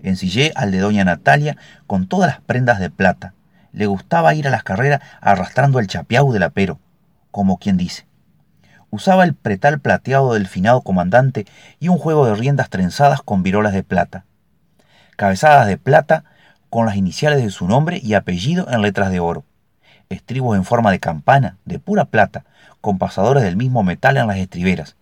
Ensillé 0.02 0.52
al 0.54 0.70
de 0.70 0.78
doña 0.78 1.04
Natalia 1.04 1.56
con 1.86 2.06
todas 2.06 2.30
las 2.30 2.40
prendas 2.42 2.78
de 2.78 2.90
plata. 2.90 3.34
Le 3.72 3.86
gustaba 3.86 4.34
ir 4.34 4.46
a 4.46 4.50
las 4.50 4.62
carreras 4.62 5.00
arrastrando 5.20 5.78
el 5.78 5.86
chapiau 5.86 6.30
del 6.32 6.42
apero, 6.42 6.78
como 7.30 7.58
quien 7.58 7.76
dice. 7.76 8.06
Usaba 8.90 9.24
el 9.24 9.34
pretal 9.34 9.80
plateado 9.80 10.34
del 10.34 10.46
finado 10.46 10.82
comandante 10.82 11.46
y 11.80 11.88
un 11.88 11.98
juego 11.98 12.26
de 12.26 12.34
riendas 12.34 12.70
trenzadas 12.70 13.22
con 13.22 13.42
virolas 13.42 13.72
de 13.72 13.82
plata. 13.82 14.24
Cabezadas 15.16 15.66
de 15.66 15.78
plata 15.78 16.24
con 16.70 16.86
las 16.86 16.96
iniciales 16.96 17.42
de 17.42 17.50
su 17.50 17.66
nombre 17.66 18.00
y 18.02 18.14
apellido 18.14 18.66
en 18.70 18.82
letras 18.82 19.10
de 19.10 19.20
oro. 19.20 19.44
Estribos 20.08 20.56
en 20.56 20.64
forma 20.64 20.90
de 20.90 21.00
campana, 21.00 21.58
de 21.64 21.78
pura 21.78 22.06
plata, 22.06 22.44
con 22.80 22.98
pasadores 22.98 23.42
del 23.42 23.56
mismo 23.56 23.82
metal 23.82 24.16
en 24.16 24.26
las 24.26 24.38
estriberas. 24.38 24.96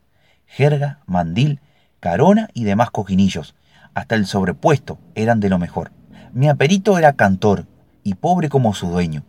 Jerga, 0.47 1.01
mandil, 1.07 1.61
carona 2.01 2.49
y 2.55 2.65
demás 2.65 2.91
cojinillos. 2.91 3.55
Hasta 3.95 4.15
el 4.15 4.27
sobrepuesto 4.27 4.99
eran 5.15 5.41
de 5.41 5.49
lo 5.49 5.59
mejor. 5.59 5.91
Mi 6.33 6.49
aperito 6.49 6.99
era 6.99 7.15
cantor 7.15 7.67
y 8.03 8.15
pobre 8.15 8.49
como 8.49 8.75
su 8.75 8.89
dueño. 8.89 9.25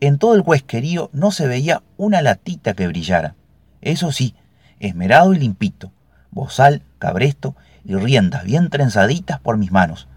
En 0.00 0.18
todo 0.18 0.34
el 0.34 0.42
huesquerío 0.44 1.10
no 1.12 1.30
se 1.30 1.46
veía 1.46 1.82
una 1.96 2.22
latita 2.22 2.74
que 2.74 2.88
brillara. 2.88 3.36
Eso 3.80 4.10
sí, 4.10 4.34
esmerado 4.80 5.32
y 5.32 5.38
limpito, 5.38 5.92
bozal, 6.30 6.82
cabresto 6.98 7.54
y 7.84 7.94
riendas 7.94 8.44
bien 8.44 8.68
trenzaditas 8.68 9.38
por 9.40 9.56
mis 9.58 9.70
manos. 9.70 10.08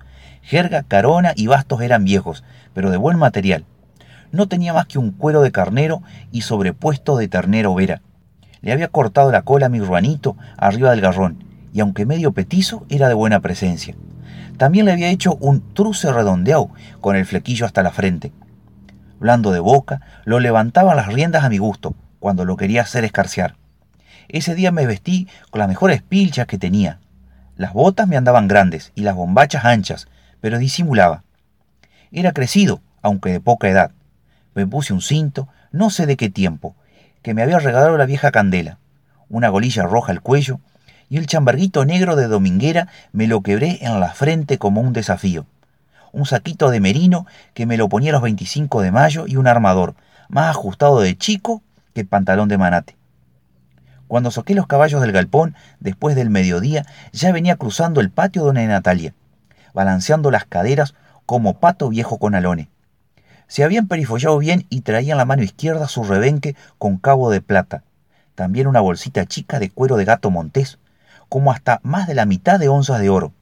Jerga, 0.42 0.84
carona 0.84 1.34
y 1.36 1.48
bastos 1.48 1.82
eran 1.82 2.04
viejos, 2.04 2.44
pero 2.74 2.92
de 2.92 2.98
buen 2.98 3.18
material. 3.18 3.66
No 4.36 4.50
tenía 4.50 4.74
más 4.74 4.86
que 4.86 5.00
un 5.00 5.12
cuero 5.12 5.42
de 5.42 5.54
carnero 5.54 6.04
y 6.30 6.42
sobrepuesto 6.42 7.16
de 7.16 7.30
ternero 7.30 7.74
vera. 7.74 8.02
Le 8.60 8.74
había 8.74 8.90
cortado 8.90 9.32
la 9.32 9.44
cola 9.44 9.68
a 9.68 9.70
mi 9.70 9.80
ruanito 9.80 10.36
arriba 10.58 10.92
del 10.92 11.00
garrón, 11.00 11.46
y 11.72 11.80
aunque 11.80 12.06
medio 12.06 12.34
petizo, 12.34 12.86
era 12.90 13.08
de 13.08 13.14
buena 13.14 13.40
presencia. 13.40 13.96
También 14.58 14.88
le 14.88 14.92
había 14.92 15.08
hecho 15.08 15.38
un 15.40 15.74
truce 15.74 16.12
redondeado 16.12 16.70
con 17.00 17.16
el 17.16 17.26
flequillo 17.26 17.66
hasta 17.66 17.82
la 17.82 17.92
frente. 17.92 18.34
Blando 19.22 19.52
de 19.52 19.62
boca, 19.62 20.02
lo 20.26 20.42
levantaba 20.42 20.96
las 20.96 21.08
riendas 21.08 21.46
a 21.46 21.50
mi 21.50 21.58
gusto, 21.58 21.96
cuando 22.20 22.44
lo 22.44 22.58
quería 22.58 22.82
hacer 22.82 23.06
escarciar. 23.06 23.56
Ese 24.28 24.54
día 24.54 24.74
me 24.74 24.86
vestí 24.86 25.30
con 25.50 25.60
las 25.60 25.70
mejores 25.70 26.02
pilchas 26.02 26.46
que 26.46 26.58
tenía. 26.58 27.00
Las 27.56 27.72
botas 27.72 28.06
me 28.06 28.18
andaban 28.18 28.50
grandes 28.50 28.92
y 28.96 29.04
las 29.04 29.16
bombachas 29.16 29.64
anchas, 29.64 30.10
pero 30.42 30.60
disimulaba. 30.60 31.24
Era 32.12 32.34
crecido, 32.34 32.82
aunque 33.02 33.32
de 33.32 33.40
poca 33.40 33.70
edad. 33.70 33.92
Me 34.56 34.66
puse 34.66 34.94
un 34.94 35.02
cinto, 35.02 35.48
no 35.72 35.92
sé 35.92 36.08
de 36.08 36.18
qué 36.18 36.30
tiempo, 36.30 36.76
que 37.22 37.36
me 37.36 37.44
había 37.44 37.60
regalado 37.60 37.96
la 37.98 38.08
vieja 38.08 38.32
Candela, 38.32 38.80
una 39.30 39.50
golilla 39.50 39.84
roja 39.84 40.12
al 40.12 40.22
cuello, 40.22 40.60
y 41.10 41.18
el 41.18 41.28
chamberguito 41.28 41.86
negro 41.86 42.16
de 42.16 42.28
dominguera 42.28 42.88
me 43.12 43.28
lo 43.28 43.42
quebré 43.42 43.78
en 43.82 44.00
la 44.00 44.14
frente 44.14 44.58
como 44.58 44.82
un 44.82 44.94
desafío. 44.94 45.46
Un 46.12 46.26
saquito 46.26 46.72
de 46.72 46.80
merino 46.80 47.28
que 47.54 47.68
me 47.68 47.78
lo 47.78 47.88
ponía 47.88 48.12
los 48.12 48.24
25 48.24 48.82
de 48.82 48.92
mayo 48.92 49.28
y 49.28 49.36
un 49.36 49.46
armador, 49.46 49.94
más 50.30 50.50
ajustado 50.50 51.02
de 51.02 51.16
chico 51.16 51.62
que 51.94 52.06
pantalón 52.06 52.48
de 52.48 52.58
manate. 52.58 52.96
Cuando 54.08 54.32
soqué 54.32 54.56
los 54.56 54.66
caballos 54.66 55.02
del 55.02 55.12
galpón, 55.12 55.56
después 55.80 56.16
del 56.16 56.32
mediodía, 56.32 56.88
ya 57.12 57.32
venía 57.32 57.58
cruzando 57.58 58.02
el 58.02 58.10
patio 58.10 58.44
doña 58.44 58.66
Natalia 58.66 59.14
balanceando 59.76 60.32
las 60.32 60.46
caderas 60.46 60.96
como 61.28 61.60
pato 61.60 61.90
viejo 61.90 62.18
con 62.18 62.34
alones. 62.34 62.68
Se 63.48 63.64
habían 63.64 63.88
perifollado 63.88 64.38
bien 64.38 64.66
y 64.70 64.82
traían 64.82 65.18
la 65.18 65.26
mano 65.26 65.44
izquierda 65.44 65.88
su 65.88 66.04
rebenque 66.04 66.56
con 66.78 66.98
cabo 66.98 67.30
de 67.30 67.42
plata, 67.42 67.84
también 68.34 68.68
una 68.68 68.82
bolsita 68.82 69.26
chica 69.26 69.60
de 69.60 69.70
cuero 69.70 69.98
de 69.98 70.06
gato 70.06 70.32
montés, 70.32 70.80
como 71.30 71.52
hasta 71.52 71.80
más 71.84 72.08
de 72.08 72.16
la 72.16 72.26
mitad 72.26 72.60
de 72.60 72.70
onzas 72.70 73.00
de 73.00 73.10
oro, 73.10 73.34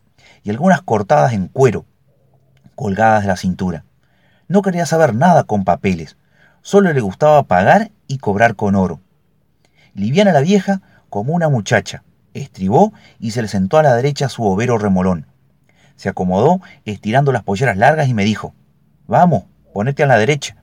y 0.43 0.49
algunas 0.49 0.81
cortadas 0.81 1.33
en 1.33 1.47
cuero, 1.47 1.85
colgadas 2.75 3.21
de 3.21 3.27
la 3.27 3.37
cintura. 3.37 3.85
No 4.47 4.61
quería 4.61 4.85
saber 4.85 5.15
nada 5.15 5.43
con 5.45 5.63
papeles, 5.63 6.17
solo 6.61 6.91
le 6.91 7.01
gustaba 7.01 7.43
pagar 7.43 7.91
y 8.07 8.17
cobrar 8.17 8.55
con 8.55 8.75
oro. 8.75 8.99
Liviana 9.93 10.31
la 10.31 10.41
vieja 10.41 10.81
como 11.09 11.33
una 11.33 11.49
muchacha, 11.49 12.03
estribó 12.33 12.93
y 13.19 13.31
se 13.31 13.41
le 13.41 13.47
sentó 13.47 13.77
a 13.77 13.83
la 13.83 13.95
derecha 13.95 14.29
su 14.29 14.43
overo 14.43 14.77
remolón, 14.77 15.27
se 15.95 16.09
acomodó 16.09 16.61
estirando 16.85 17.31
las 17.31 17.43
polleras 17.43 17.77
largas 17.77 18.07
y 18.07 18.13
me 18.13 18.23
dijo, 18.23 18.53
Vamos, 19.07 19.43
ponete 19.73 20.03
a 20.03 20.07
la 20.07 20.17
derecha. 20.17 20.55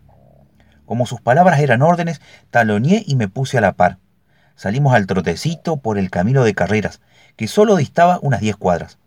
Como 0.87 1.07
sus 1.07 1.21
palabras 1.21 1.61
eran 1.61 1.83
órdenes, 1.83 2.21
taloneé 2.51 3.05
y 3.07 3.17
me 3.17 3.29
puse 3.29 3.59
a 3.59 3.61
la 3.61 3.73
par. 3.73 3.99
Salimos 4.57 4.95
al 4.95 5.07
trotecito 5.07 5.77
por 5.77 5.99
el 5.99 6.11
camino 6.11 6.45
de 6.45 6.55
carreras, 6.55 7.01
que 7.37 7.49
solo 7.49 7.77
distaba 7.77 8.19
unas 8.23 8.41
diez 8.41 8.57
cuadras. 8.57 8.99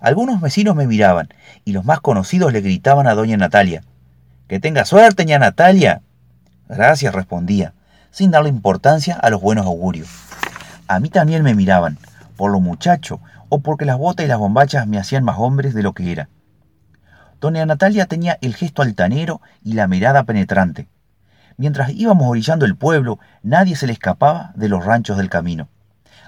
Algunos 0.00 0.40
vecinos 0.40 0.76
me 0.76 0.86
miraban, 0.86 1.28
y 1.64 1.72
los 1.72 1.84
más 1.84 2.00
conocidos 2.00 2.52
le 2.52 2.60
gritaban 2.60 3.06
a 3.06 3.14
doña 3.14 3.36
Natalia. 3.36 3.82
Que 4.46 4.60
tenga 4.60 4.84
suerte, 4.84 5.24
ña 5.24 5.38
Natalia. 5.38 6.02
Gracias, 6.68 7.14
respondía, 7.14 7.74
sin 8.10 8.30
darle 8.30 8.48
importancia 8.48 9.16
a 9.16 9.30
los 9.30 9.40
buenos 9.40 9.66
augurios. 9.66 10.08
A 10.86 11.00
mí 11.00 11.10
también 11.10 11.42
me 11.42 11.54
miraban, 11.54 11.98
por 12.36 12.50
lo 12.50 12.60
muchacho, 12.60 13.20
o 13.48 13.60
porque 13.60 13.84
las 13.84 13.98
botas 13.98 14.24
y 14.24 14.28
las 14.28 14.38
bombachas 14.38 14.86
me 14.86 14.98
hacían 14.98 15.24
más 15.24 15.36
hombres 15.38 15.74
de 15.74 15.82
lo 15.82 15.92
que 15.92 16.12
era. 16.12 16.28
Doña 17.40 17.64
Natalia 17.66 18.06
tenía 18.06 18.38
el 18.40 18.54
gesto 18.54 18.82
altanero 18.82 19.40
y 19.62 19.74
la 19.74 19.86
mirada 19.86 20.24
penetrante. 20.24 20.88
Mientras 21.56 21.90
íbamos 21.90 22.28
orillando 22.28 22.66
el 22.66 22.76
pueblo, 22.76 23.18
nadie 23.42 23.76
se 23.76 23.86
le 23.86 23.92
escapaba 23.92 24.52
de 24.56 24.68
los 24.68 24.84
ranchos 24.84 25.16
del 25.16 25.30
camino. 25.30 25.68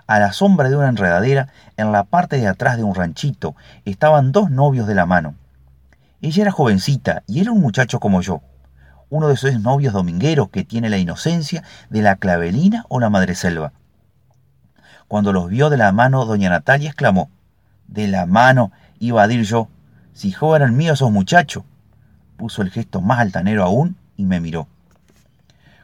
A 0.06 0.18
la 0.18 0.32
sombra 0.32 0.68
de 0.68 0.76
una 0.76 0.88
enredadera, 0.88 1.48
en 1.76 1.92
la 1.92 2.04
parte 2.04 2.36
de 2.36 2.48
atrás 2.48 2.76
de 2.76 2.84
un 2.84 2.94
ranchito, 2.94 3.54
estaban 3.84 4.32
dos 4.32 4.50
novios 4.50 4.86
de 4.86 4.94
la 4.94 5.06
mano. 5.06 5.34
Ella 6.20 6.42
era 6.42 6.52
jovencita 6.52 7.22
y 7.26 7.40
era 7.40 7.52
un 7.52 7.60
muchacho 7.60 7.98
como 7.98 8.20
yo, 8.20 8.42
uno 9.08 9.28
de 9.28 9.34
esos 9.34 9.60
novios 9.60 9.92
domingueros 9.92 10.50
que 10.50 10.64
tiene 10.64 10.90
la 10.90 10.98
inocencia 10.98 11.64
de 11.90 12.02
la 12.02 12.16
clavelina 12.16 12.84
o 12.88 13.00
la 13.00 13.10
madreselva. 13.10 13.72
Cuando 15.08 15.32
los 15.32 15.48
vio 15.48 15.70
de 15.70 15.76
la 15.76 15.90
mano, 15.90 16.24
doña 16.24 16.50
Natalia 16.50 16.90
exclamó, 16.90 17.30
De 17.88 18.06
la 18.06 18.26
mano 18.26 18.70
iba 19.00 19.22
a 19.22 19.28
dir 19.28 19.42
yo, 19.42 19.68
si 20.20 20.36
eran 20.54 20.76
míos 20.76 20.98
esos 20.98 21.10
muchachos. 21.10 21.64
Puso 22.36 22.60
el 22.60 22.70
gesto 22.70 23.00
más 23.00 23.20
altanero 23.20 23.64
aún 23.64 23.96
y 24.18 24.26
me 24.26 24.38
miró. 24.38 24.68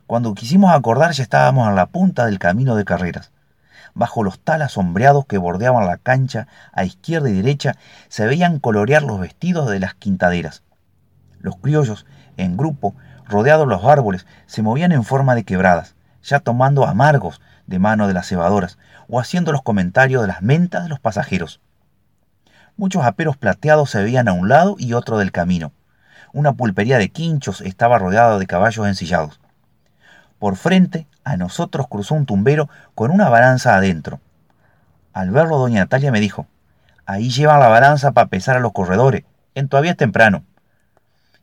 Cuando 0.07 0.35
quisimos 0.35 0.75
acordar 0.75 1.13
ya 1.13 1.23
estábamos 1.23 1.67
a 1.67 1.73
la 1.73 1.87
punta 1.87 2.27
del 2.27 2.39
camino 2.39 2.77
de 2.77 2.85
carreras. 2.85 3.31
Bajo 3.95 4.23
los 4.23 4.39
talas 4.39 4.73
sombreados 4.73 5.25
que 5.25 5.39
bordeaban 5.39 5.87
la 5.87 5.97
cancha 5.97 6.49
a 6.75 6.85
izquierda 6.85 7.31
y 7.31 7.33
derecha 7.33 7.77
se 8.09 8.27
veían 8.27 8.59
colorear 8.59 9.03
los 9.03 9.19
vestidos 9.19 9.71
de 9.71 9.81
las 9.81 9.95
quintaderas. 9.95 10.63
Los 11.41 11.57
criollos, 11.57 12.05
en 12.37 12.59
grupo, 12.59 12.95
rodeados 13.25 13.67
los 13.67 13.87
árboles, 13.87 14.27
se 14.45 14.61
movían 14.61 14.93
en 14.93 15.05
forma 15.05 15.35
de 15.35 15.45
quebradas, 15.45 15.95
ya 16.23 16.41
tomando 16.41 16.87
amargos 16.87 17.41
de 17.67 17.79
mano 17.79 18.07
de 18.07 18.13
las 18.13 18.29
cebadoras 18.29 18.77
o 19.09 19.19
haciendo 19.19 19.51
los 19.51 19.63
comentarios 19.63 20.21
de 20.21 20.29
las 20.29 20.43
mentas 20.43 20.83
de 20.83 20.91
los 20.91 21.01
pasajeros. 21.01 21.63
Muchos 22.77 23.05
aperos 23.05 23.37
plateados 23.37 23.91
se 23.91 24.03
veían 24.03 24.29
a 24.29 24.33
un 24.33 24.49
lado 24.49 24.77
y 24.79 24.93
otro 24.93 25.19
del 25.19 25.33
camino. 25.33 25.73
Una 26.33 26.53
pulpería 26.53 26.99
de 26.99 27.09
quinchos 27.09 27.61
estaba 27.61 27.99
rodeada 27.99 28.39
de 28.39 28.47
caballos 28.47 28.87
ensillados. 28.87 29.41
Por 30.39 30.57
frente 30.57 31.07
a 31.25 31.37
nosotros 31.37 31.87
cruzó 31.89 32.15
un 32.15 32.27
tumbero 32.27 32.69
con 32.95 33.11
una 33.11 33.29
balanza 33.29 33.77
adentro. 33.77 34.21
Al 35.13 35.31
verlo, 35.31 35.59
doña 35.59 35.81
Natalia 35.81 36.13
me 36.13 36.21
dijo, 36.21 36.47
ahí 37.07 37.31
llevan 37.31 37.61
la 37.61 37.69
balanza 37.69 38.13
para 38.13 38.29
pesar 38.29 38.57
a 38.57 38.61
los 38.61 38.73
corredores, 38.73 39.25
en 39.55 39.69
todavía 39.69 39.93
es 39.93 39.97
temprano. 39.97 40.45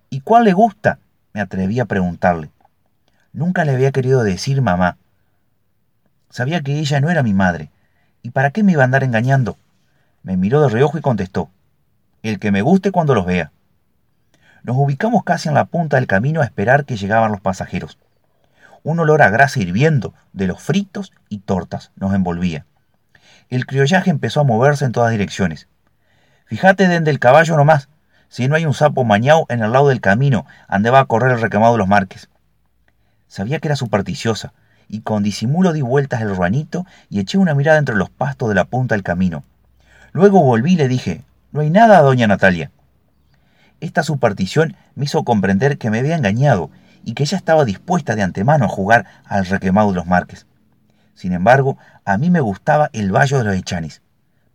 ¿Y 0.09 0.21
cuál 0.21 0.43
le 0.43 0.53
gusta? 0.53 0.99
me 1.33 1.41
atreví 1.41 1.79
a 1.79 1.85
preguntarle. 1.85 2.51
Nunca 3.31 3.65
le 3.65 3.73
había 3.73 3.91
querido 3.91 4.23
decir 4.23 4.61
mamá, 4.61 4.97
Sabía 6.33 6.61
que 6.61 6.79
ella 6.79 6.99
no 6.99 7.11
era 7.11 7.21
mi 7.21 7.31
madre. 7.31 7.69
¿Y 8.23 8.31
para 8.31 8.49
qué 8.49 8.63
me 8.63 8.71
iba 8.71 8.81
a 8.81 8.85
andar 8.85 9.03
engañando? 9.03 9.55
Me 10.23 10.37
miró 10.37 10.61
de 10.61 10.69
reojo 10.69 10.97
y 10.97 11.01
contestó, 11.01 11.49
el 12.21 12.39
que 12.39 12.51
me 12.51 12.61
guste 12.61 12.91
cuando 12.91 13.13
los 13.13 13.25
vea. 13.25 13.51
Nos 14.63 14.77
ubicamos 14.77 15.25
casi 15.25 15.49
en 15.49 15.55
la 15.55 15.65
punta 15.65 15.97
del 15.97 16.07
camino 16.07 16.39
a 16.39 16.45
esperar 16.45 16.85
que 16.85 16.95
llegaban 16.95 17.33
los 17.33 17.41
pasajeros. 17.41 17.97
Un 18.83 18.99
olor 18.99 19.21
a 19.21 19.29
grasa 19.29 19.59
hirviendo 19.59 20.13
de 20.31 20.47
los 20.47 20.61
fritos 20.61 21.11
y 21.27 21.39
tortas 21.39 21.91
nos 21.97 22.13
envolvía. 22.13 22.65
El 23.49 23.65
criollaje 23.65 24.09
empezó 24.09 24.39
a 24.39 24.45
moverse 24.45 24.85
en 24.85 24.93
todas 24.93 25.11
direcciones. 25.11 25.67
Fíjate 26.45 26.87
dende 26.87 27.11
el 27.11 27.19
caballo 27.19 27.57
nomás, 27.57 27.89
si 28.29 28.47
no 28.47 28.55
hay 28.55 28.65
un 28.65 28.73
sapo 28.73 29.03
mañao 29.03 29.45
en 29.49 29.61
el 29.61 29.73
lado 29.73 29.89
del 29.89 29.99
camino, 29.99 30.45
ande 30.69 30.89
va 30.89 31.01
a 31.01 31.05
correr 31.05 31.33
el 31.33 31.41
recamado 31.41 31.73
de 31.73 31.79
los 31.79 31.87
marques. 31.89 32.29
Sabía 33.27 33.59
que 33.59 33.67
era 33.67 33.75
supersticiosa, 33.75 34.53
y 34.87 35.01
con 35.01 35.21
disimulo 35.21 35.73
di 35.73 35.81
vueltas 35.81 36.21
el 36.21 36.33
ruanito 36.33 36.85
y 37.09 37.19
eché 37.19 37.37
una 37.37 37.55
mirada 37.55 37.77
entre 37.77 37.95
los 37.95 38.09
pastos 38.09 38.47
de 38.47 38.55
la 38.55 38.65
punta 38.65 38.95
del 38.95 39.03
camino. 39.03 39.43
Luego 40.13 40.41
volví 40.41 40.73
y 40.73 40.77
le 40.77 40.87
dije, 40.87 41.23
no 41.51 41.61
hay 41.61 41.69
nada, 41.69 42.01
doña 42.01 42.27
Natalia. 42.27 42.71
Esta 43.81 44.03
superstición 44.03 44.77
me 44.95 45.05
hizo 45.05 45.23
comprender 45.23 45.77
que 45.77 45.89
me 45.89 45.99
había 45.99 46.15
engañado 46.15 46.69
y 47.03 47.15
que 47.15 47.23
ella 47.23 47.37
estaba 47.37 47.65
dispuesta 47.65 48.15
de 48.15 48.21
antemano 48.21 48.65
a 48.65 48.69
jugar 48.69 49.05
al 49.25 49.45
requemado 49.45 49.89
de 49.89 49.95
los 49.95 50.05
Marques. 50.05 50.45
Sin 51.15 51.33
embargo, 51.33 51.77
a 52.05 52.17
mí 52.17 52.29
me 52.29 52.41
gustaba 52.41 52.89
el 52.93 53.11
vallo 53.11 53.39
de 53.39 53.43
los 53.43 53.55
Echanis. 53.55 54.01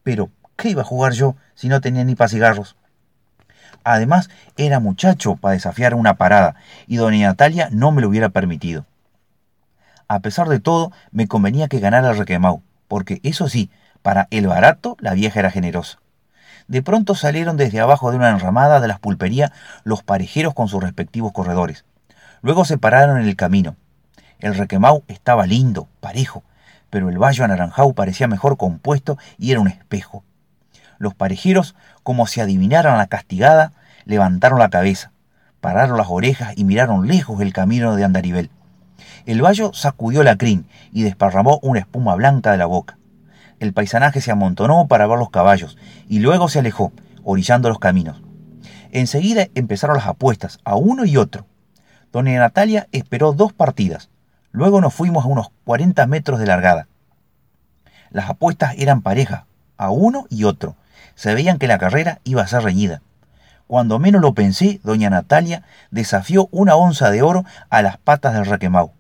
Pero, 0.03 0.31
¿qué 0.57 0.71
iba 0.71 0.83
a 0.83 0.87
jugar 0.87 1.13
yo 1.13 1.37
si 1.55 1.69
no 1.69 1.81
tenía 1.81 2.05
ni 2.05 2.15
para 2.15 2.29
cigarros? 2.29 2.77
Además, 3.85 4.31
era 4.57 4.81
muchacho 4.81 5.37
para 5.37 5.55
desafiar 5.55 5.95
una 5.95 6.15
parada, 6.15 6.55
y 6.87 6.97
doña 6.97 7.29
Natalia 7.29 7.69
no 7.73 7.91
me 7.91 8.01
lo 8.01 8.09
hubiera 8.09 8.29
permitido. 8.29 8.87
A 10.09 10.21
pesar 10.21 10.49
de 10.49 10.61
todo, 10.61 10.93
me 11.11 11.29
convenía 11.29 11.69
que 11.69 11.81
ganara 11.81 12.11
el 12.11 12.19
requemau, 12.19 12.63
porque 12.87 13.21
eso 13.23 13.49
sí, 13.49 13.71
para 14.03 14.29
el 14.31 14.47
barato 14.47 14.97
la 15.01 15.15
vieja 15.15 15.41
era 15.41 15.51
generosa. 15.51 15.99
De 16.69 16.83
pronto 16.83 17.15
salieron 17.15 17.57
desde 17.57 17.81
abajo 17.81 18.11
de 18.11 18.19
una 18.19 18.29
enramada 18.29 18.81
de 18.81 18.89
las 18.89 18.99
pulperías 18.99 19.53
los 19.85 20.03
parejeros 20.03 20.53
con 20.53 20.69
sus 20.69 20.83
respectivos 20.83 21.33
corredores. 21.33 21.85
Luego 22.43 22.65
se 22.65 22.77
pararon 22.77 23.19
en 23.19 23.27
el 23.27 23.37
camino. 23.37 23.77
El 24.39 24.55
requemau 24.55 25.03
estaba 25.09 25.47
lindo, 25.47 25.89
parejo, 26.01 26.45
pero 26.91 27.09
el 27.09 27.19
vallo 27.19 27.45
anaranjado 27.45 27.93
parecía 27.95 28.29
mejor 28.29 28.57
compuesto 28.57 29.19
y 29.39 29.51
era 29.51 29.61
un 29.61 29.69
espejo. 29.69 30.25
Los 30.99 31.15
parejeros, 31.15 31.75
como 32.03 32.27
si 32.27 32.41
adivinaran 32.41 32.99
la 32.99 33.07
castigada, 33.07 33.73
levantaron 34.05 34.59
la 34.59 34.69
cabeza, 34.69 35.13
pararon 35.61 35.97
las 35.97 36.09
orejas 36.11 36.53
y 36.57 36.65
miraron 36.65 37.07
lejos 37.07 37.41
el 37.41 37.53
camino 37.53 37.97
de 37.97 38.05
Andarivel. 38.05 38.51
El 39.25 39.43
vallo 39.43 39.73
sacudió 39.73 40.23
la 40.23 40.37
crin 40.37 40.67
y 40.93 41.03
desparramó 41.03 41.61
una 41.63 41.81
espuma 41.81 42.15
blanca 42.15 42.53
de 42.53 42.59
la 42.59 42.67
boca. 42.67 42.98
El 43.61 43.73
paisanaje 43.73 44.21
se 44.21 44.31
amontonó 44.31 44.87
para 44.89 45.07
ver 45.07 45.19
los 45.19 45.31
caballos 45.31 45.77
y 46.09 46.21
luego 46.21 46.49
se 46.49 46.61
alejó, 46.61 46.93
orillando 47.25 47.69
los 47.69 47.79
caminos. 47.79 48.23
Enseguida 48.91 49.49
empezaron 49.55 49.97
las 49.97 50.07
apuestas, 50.07 50.61
a 50.65 50.77
uno 50.77 51.05
y 51.05 51.17
otro. 51.17 51.47
Doña 52.13 52.39
Natalia 52.39 52.89
esperó 52.93 53.33
dos 53.33 53.53
partidas. 53.53 54.11
Luego 54.51 54.81
nos 54.81 54.95
fuimos 54.95 55.25
a 55.25 55.29
unos 55.29 55.49
40 55.65 56.07
metros 56.07 56.41
de 56.41 56.47
largada. 56.47 56.89
Las 58.11 58.31
apuestas 58.31 58.75
eran 58.79 59.03
parejas, 59.03 59.45
a 59.77 59.91
uno 59.91 60.27
y 60.31 60.45
otro, 60.45 60.77
se 61.15 61.35
veían 61.35 61.59
que 61.59 61.67
la 61.67 61.79
carrera 61.79 62.21
iba 62.25 62.43
a 62.43 62.47
ser 62.47 62.63
reñida. 62.63 63.03
Cuando 63.67 63.99
menos 63.99 64.23
lo 64.23 64.35
pensé, 64.35 64.81
doña 64.83 65.11
Natalia 65.11 65.63
desafió 65.91 66.49
una 66.51 66.75
onza 66.77 67.11
de 67.11 67.23
oro 67.23 67.45
a 67.69 67.83
las 67.83 67.99
patas 67.99 68.35
del 68.35 68.47
requemau. 68.47 68.93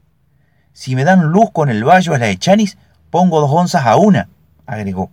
Si 0.72 0.94
me 0.94 1.04
dan 1.04 1.32
luz 1.32 1.50
con 1.52 1.70
el 1.70 1.84
vallo 1.84 2.14
a 2.14 2.18
la 2.18 2.26
de 2.26 2.36
Chanis, 2.36 2.76
pongo 3.10 3.40
dos 3.40 3.50
onzas 3.50 3.86
a 3.86 3.96
una, 3.96 4.28
agregó. 4.68 5.10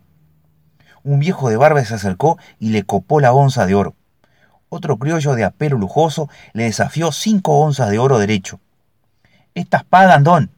Un 1.03 1.19
viejo 1.19 1.49
de 1.49 1.57
barba 1.57 1.83
se 1.83 1.95
acercó 1.95 2.37
y 2.59 2.69
le 2.69 2.83
copó 2.83 3.19
la 3.19 3.33
onza 3.33 3.65
de 3.65 3.73
oro. 3.73 3.95
Otro 4.69 4.97
criollo 4.97 5.33
de 5.33 5.45
apelo 5.45 5.77
lujoso 5.77 6.29
le 6.53 6.65
desafió 6.65 7.11
cinco 7.11 7.59
onzas 7.59 7.89
de 7.89 7.97
oro 7.97 8.19
derecho. 8.19 8.59
Estas 9.53 9.85
pagan, 9.85 10.23
don, 10.23 10.51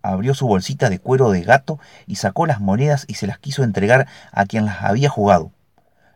abrió 0.00 0.34
su 0.34 0.46
bolsita 0.46 0.90
de 0.90 1.00
cuero 1.00 1.30
de 1.30 1.42
gato 1.42 1.80
y 2.06 2.16
sacó 2.16 2.46
las 2.46 2.60
monedas 2.60 3.04
y 3.08 3.14
se 3.14 3.26
las 3.26 3.38
quiso 3.38 3.64
entregar 3.64 4.06
a 4.30 4.46
quien 4.46 4.64
las 4.64 4.82
había 4.82 5.08
jugado. 5.08 5.50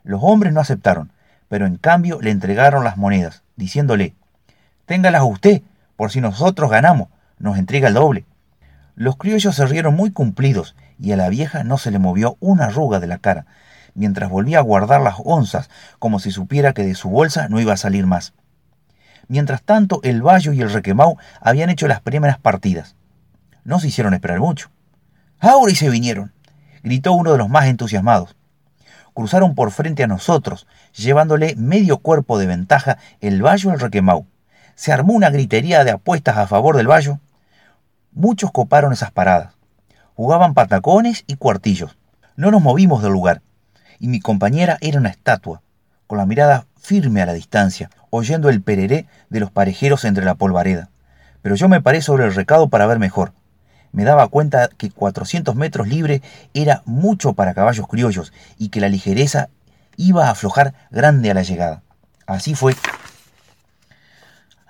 Los 0.04 0.20
hombres 0.22 0.52
no 0.52 0.60
aceptaron, 0.60 1.10
pero 1.48 1.66
en 1.66 1.76
cambio 1.76 2.20
le 2.20 2.30
entregaron 2.30 2.84
las 2.84 2.96
monedas, 2.96 3.42
diciéndole, 3.56 4.14
Téngalas 4.86 5.22
usted, 5.24 5.62
por 5.96 6.12
si 6.12 6.20
nosotros 6.20 6.70
ganamos, 6.70 7.08
nos 7.38 7.58
entrega 7.58 7.88
el 7.88 7.94
doble. 7.94 8.24
Los 8.94 9.16
criollos 9.16 9.56
se 9.56 9.66
rieron 9.66 9.96
muy 9.96 10.12
cumplidos 10.12 10.76
y 10.98 11.12
a 11.12 11.16
la 11.16 11.28
vieja 11.28 11.64
no 11.64 11.78
se 11.78 11.90
le 11.90 11.98
movió 11.98 12.36
una 12.40 12.66
arruga 12.66 13.00
de 13.00 13.06
la 13.06 13.18
cara, 13.18 13.46
mientras 13.94 14.30
volvía 14.30 14.58
a 14.58 14.62
guardar 14.62 15.00
las 15.00 15.16
onzas 15.24 15.70
como 15.98 16.20
si 16.20 16.30
supiera 16.30 16.72
que 16.72 16.84
de 16.84 16.94
su 16.94 17.08
bolsa 17.08 17.48
no 17.48 17.60
iba 17.60 17.72
a 17.72 17.78
salir 17.78 18.06
más. 18.06 18.34
Mientras 19.28 19.62
tanto, 19.62 20.00
el 20.04 20.22
Bayo 20.22 20.52
y 20.52 20.62
el 20.62 20.72
Requemau 20.72 21.18
habían 21.40 21.68
hecho 21.68 21.86
las 21.86 22.00
primeras 22.00 22.38
partidas. 22.38 22.96
No 23.64 23.78
se 23.78 23.88
hicieron 23.88 24.14
esperar 24.14 24.40
mucho. 24.40 24.70
¡Ahora 25.38 25.70
y 25.70 25.74
se 25.74 25.90
vinieron! 25.90 26.32
gritó 26.82 27.12
uno 27.12 27.32
de 27.32 27.38
los 27.38 27.50
más 27.50 27.66
entusiasmados. 27.66 28.36
Cruzaron 29.12 29.54
por 29.54 29.70
frente 29.72 30.04
a 30.04 30.06
nosotros, 30.06 30.66
llevándole 30.94 31.54
medio 31.56 31.98
cuerpo 31.98 32.38
de 32.38 32.46
ventaja 32.46 32.98
el 33.20 33.42
Bayo 33.42 33.70
al 33.70 33.80
Requemau. 33.80 34.26
Se 34.74 34.92
armó 34.92 35.12
una 35.12 35.28
gritería 35.28 35.84
de 35.84 35.90
apuestas 35.90 36.38
a 36.38 36.46
favor 36.46 36.76
del 36.76 36.86
Bayo. 36.86 37.18
Muchos 38.12 38.52
coparon 38.52 38.92
esas 38.92 39.10
paradas. 39.10 39.57
Jugaban 40.18 40.52
patacones 40.52 41.22
y 41.28 41.36
cuartillos. 41.36 41.96
No 42.34 42.50
nos 42.50 42.60
movimos 42.60 43.04
del 43.04 43.12
lugar. 43.12 43.40
Y 44.00 44.08
mi 44.08 44.18
compañera 44.18 44.76
era 44.80 44.98
una 44.98 45.10
estatua, 45.10 45.62
con 46.08 46.18
la 46.18 46.26
mirada 46.26 46.66
firme 46.76 47.22
a 47.22 47.26
la 47.26 47.34
distancia, 47.34 47.88
oyendo 48.10 48.48
el 48.48 48.60
pereré 48.60 49.06
de 49.30 49.38
los 49.38 49.52
parejeros 49.52 50.04
entre 50.04 50.24
la 50.24 50.34
polvareda. 50.34 50.90
Pero 51.40 51.54
yo 51.54 51.68
me 51.68 51.80
paré 51.80 52.02
sobre 52.02 52.24
el 52.24 52.34
recado 52.34 52.68
para 52.68 52.88
ver 52.88 52.98
mejor 52.98 53.32
me 53.92 54.04
daba 54.04 54.28
cuenta 54.28 54.68
que 54.68 54.90
400 54.90 55.54
metros 55.54 55.88
libre 55.88 56.22
era 56.52 56.82
mucho 56.84 57.32
para 57.32 57.54
caballos 57.54 57.86
criollos 57.88 58.32
y 58.58 58.68
que 58.68 58.80
la 58.80 58.88
ligereza 58.88 59.48
iba 59.96 60.26
a 60.26 60.30
aflojar 60.32 60.74
grande 60.90 61.30
a 61.30 61.34
la 61.34 61.42
llegada. 61.42 61.82
Así 62.26 62.54
fue. 62.54 62.76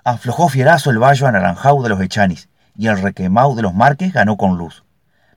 Aflojó 0.03 0.47
fierazo 0.47 0.89
el 0.89 0.99
vallo 0.99 1.27
anaranjado 1.27 1.83
de 1.83 1.89
los 1.89 2.01
Echanis 2.01 2.49
y 2.77 2.87
el 2.87 3.01
requemau 3.01 3.55
de 3.55 3.61
los 3.61 3.73
Marques 3.73 4.13
ganó 4.13 4.37
con 4.37 4.57
luz. 4.57 4.83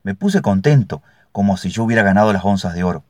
Me 0.03 0.15
puse 0.15 0.41
contento, 0.41 1.01
como 1.31 1.55
si 1.55 1.69
yo 1.69 1.83
hubiera 1.83 2.03
ganado 2.03 2.33
las 2.33 2.43
onzas 2.43 2.73
de 2.73 2.83
oro. 2.83 3.05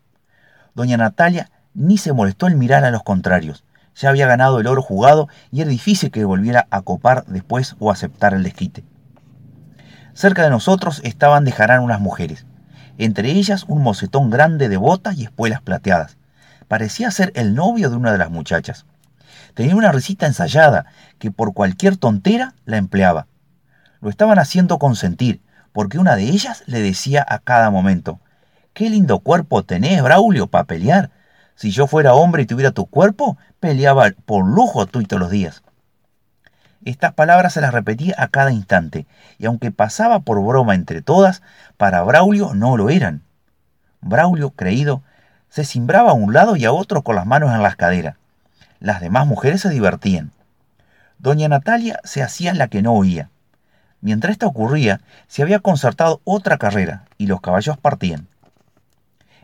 Doña 0.75 0.95
Natalia 0.95 1.49
ni 1.73 1.97
se 1.97 2.13
molestó 2.13 2.47
en 2.47 2.59
mirar 2.59 2.85
a 2.85 2.91
los 2.91 3.01
contrarios. 3.01 3.63
Ya 3.95 4.09
había 4.09 4.27
ganado 4.27 4.59
el 4.59 4.67
oro 4.67 4.83
jugado 4.83 5.27
y 5.51 5.61
era 5.61 5.71
difícil 5.71 6.11
que 6.11 6.23
volviera 6.23 6.67
a 6.69 6.81
copar 6.81 7.25
después 7.25 7.75
o 7.79 7.91
aceptar 7.91 8.35
el 8.35 8.43
desquite. 8.43 8.83
Cerca 10.13 10.43
de 10.43 10.51
nosotros 10.51 11.01
estaban 11.03 11.45
de 11.45 11.51
jarán 11.51 11.81
unas 11.81 11.99
mujeres, 11.99 12.45
entre 12.99 13.31
ellas 13.31 13.65
un 13.67 13.81
mocetón 13.81 14.29
grande 14.29 14.69
de 14.69 14.77
botas 14.77 15.17
y 15.17 15.23
espuelas 15.23 15.61
plateadas. 15.61 16.17
Parecía 16.67 17.09
ser 17.09 17.31
el 17.35 17.55
novio 17.55 17.89
de 17.89 17.95
una 17.95 18.11
de 18.11 18.19
las 18.19 18.29
muchachas. 18.29 18.85
Tenía 19.55 19.75
una 19.75 19.91
risita 19.91 20.27
ensayada 20.27 20.85
que 21.17 21.31
por 21.31 21.53
cualquier 21.53 21.97
tontera 21.97 22.53
la 22.65 22.77
empleaba. 22.77 23.25
Lo 23.99 24.09
estaban 24.11 24.37
haciendo 24.37 24.77
consentir, 24.77 25.41
porque 25.73 25.99
una 25.99 26.15
de 26.15 26.23
ellas 26.23 26.63
le 26.67 26.81
decía 26.81 27.25
a 27.27 27.39
cada 27.39 27.69
momento, 27.69 28.19
Qué 28.73 28.89
lindo 28.89 29.19
cuerpo 29.19 29.63
tenés, 29.63 30.01
Braulio, 30.01 30.47
para 30.47 30.63
pelear. 30.63 31.11
Si 31.55 31.69
yo 31.69 31.85
fuera 31.85 32.15
hombre 32.15 32.43
y 32.43 32.45
tuviera 32.47 32.71
tu 32.71 32.87
cuerpo, 32.87 33.37
peleaba 33.59 34.11
por 34.25 34.45
lujo 34.45 34.87
tú 34.87 35.01
y 35.01 35.05
todos 35.05 35.19
los 35.19 35.29
días. 35.29 35.61
Estas 36.83 37.13
palabras 37.13 37.53
se 37.53 37.61
las 37.61 37.71
repetía 37.71 38.15
a 38.17 38.27
cada 38.27 38.51
instante, 38.51 39.05
y 39.37 39.45
aunque 39.45 39.71
pasaba 39.71 40.19
por 40.19 40.43
broma 40.43 40.73
entre 40.75 41.01
todas, 41.01 41.43
para 41.77 42.01
Braulio 42.01 42.53
no 42.55 42.77
lo 42.77 42.89
eran. 42.89 43.21
Braulio, 44.01 44.51
creído, 44.51 45.03
se 45.49 45.65
cimbraba 45.65 46.11
a 46.11 46.15
un 46.15 46.33
lado 46.33 46.55
y 46.55 46.65
a 46.65 46.73
otro 46.73 47.03
con 47.03 47.15
las 47.15 47.27
manos 47.27 47.53
en 47.53 47.61
las 47.61 47.75
caderas. 47.75 48.15
Las 48.79 49.01
demás 49.01 49.27
mujeres 49.27 49.61
se 49.61 49.69
divertían. 49.69 50.31
Doña 51.19 51.47
Natalia 51.47 51.99
se 52.03 52.21
hacía 52.21 52.53
la 52.53 52.67
que 52.67 52.81
no 52.81 52.93
oía. 52.93 53.29
Mientras 54.03 54.33
esto 54.33 54.47
ocurría, 54.47 54.99
se 55.27 55.43
había 55.43 55.59
concertado 55.59 56.19
otra 56.25 56.57
carrera 56.57 57.05
y 57.17 57.27
los 57.27 57.39
caballos 57.39 57.77
partían. 57.77 58.27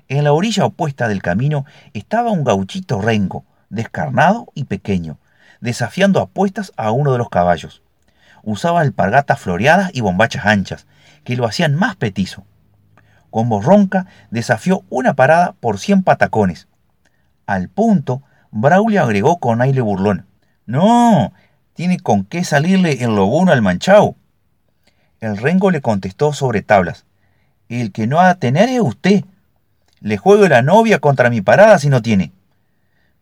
En 0.09 0.25
la 0.25 0.33
orilla 0.33 0.65
opuesta 0.65 1.07
del 1.07 1.21
camino 1.21 1.65
estaba 1.93 2.31
un 2.31 2.43
gauchito 2.43 2.99
rengo, 2.99 3.45
descarnado 3.69 4.51
y 4.55 4.65
pequeño, 4.65 5.17
desafiando 5.61 6.19
apuestas 6.19 6.73
a 6.75 6.91
uno 6.91 7.13
de 7.13 7.19
los 7.19 7.29
caballos. 7.29 7.83
Usaba 8.43 8.81
alpargatas 8.81 9.39
floreadas 9.39 9.91
y 9.93 10.01
bombachas 10.01 10.45
anchas, 10.45 10.87
que 11.23 11.37
lo 11.37 11.45
hacían 11.45 11.75
más 11.75 11.95
petizo. 11.95 12.43
Con 13.29 13.47
voz 13.47 13.63
ronca 13.63 14.07
desafió 14.29 14.83
una 14.89 15.13
parada 15.13 15.53
por 15.53 15.79
cien 15.79 16.03
patacones. 16.03 16.67
Al 17.45 17.69
punto, 17.69 18.23
Braulio 18.51 19.03
agregó 19.03 19.39
con 19.39 19.61
aire 19.61 19.79
burlón. 19.79 20.25
No, 20.65 21.31
tiene 21.75 21.97
con 21.97 22.25
qué 22.25 22.43
salirle 22.43 23.01
el 23.05 23.15
lobuno 23.15 23.53
al 23.53 23.61
manchao. 23.61 24.17
El 25.21 25.37
rengo 25.37 25.69
le 25.69 25.81
contestó 25.81 26.31
sobre 26.31 26.61
tablas. 26.61 27.05
El 27.67 27.91
que 27.91 28.07
no 28.07 28.21
ha 28.21 28.29
de 28.29 28.39
tener 28.39 28.69
es 28.69 28.79
usted. 28.79 29.25
Le 29.99 30.17
juego 30.17 30.47
la 30.47 30.61
novia 30.61 30.99
contra 30.99 31.29
mi 31.29 31.41
parada 31.41 31.77
si 31.77 31.89
no 31.89 32.01
tiene. 32.01 32.31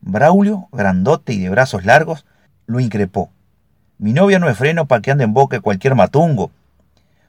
Braulio, 0.02 0.70
grandote 0.72 1.34
y 1.34 1.40
de 1.40 1.50
brazos 1.50 1.86
largos, 1.86 2.26
lo 2.68 2.80
increpó. 2.80 3.32
Mi 3.98 4.14
novia 4.14 4.38
no 4.38 4.48
es 4.48 4.58
freno 4.58 4.86
para 4.86 5.02
que 5.02 5.10
ande 5.10 5.24
en 5.24 5.34
boca 5.34 5.60
cualquier 5.60 5.96
matungo. 5.96 6.52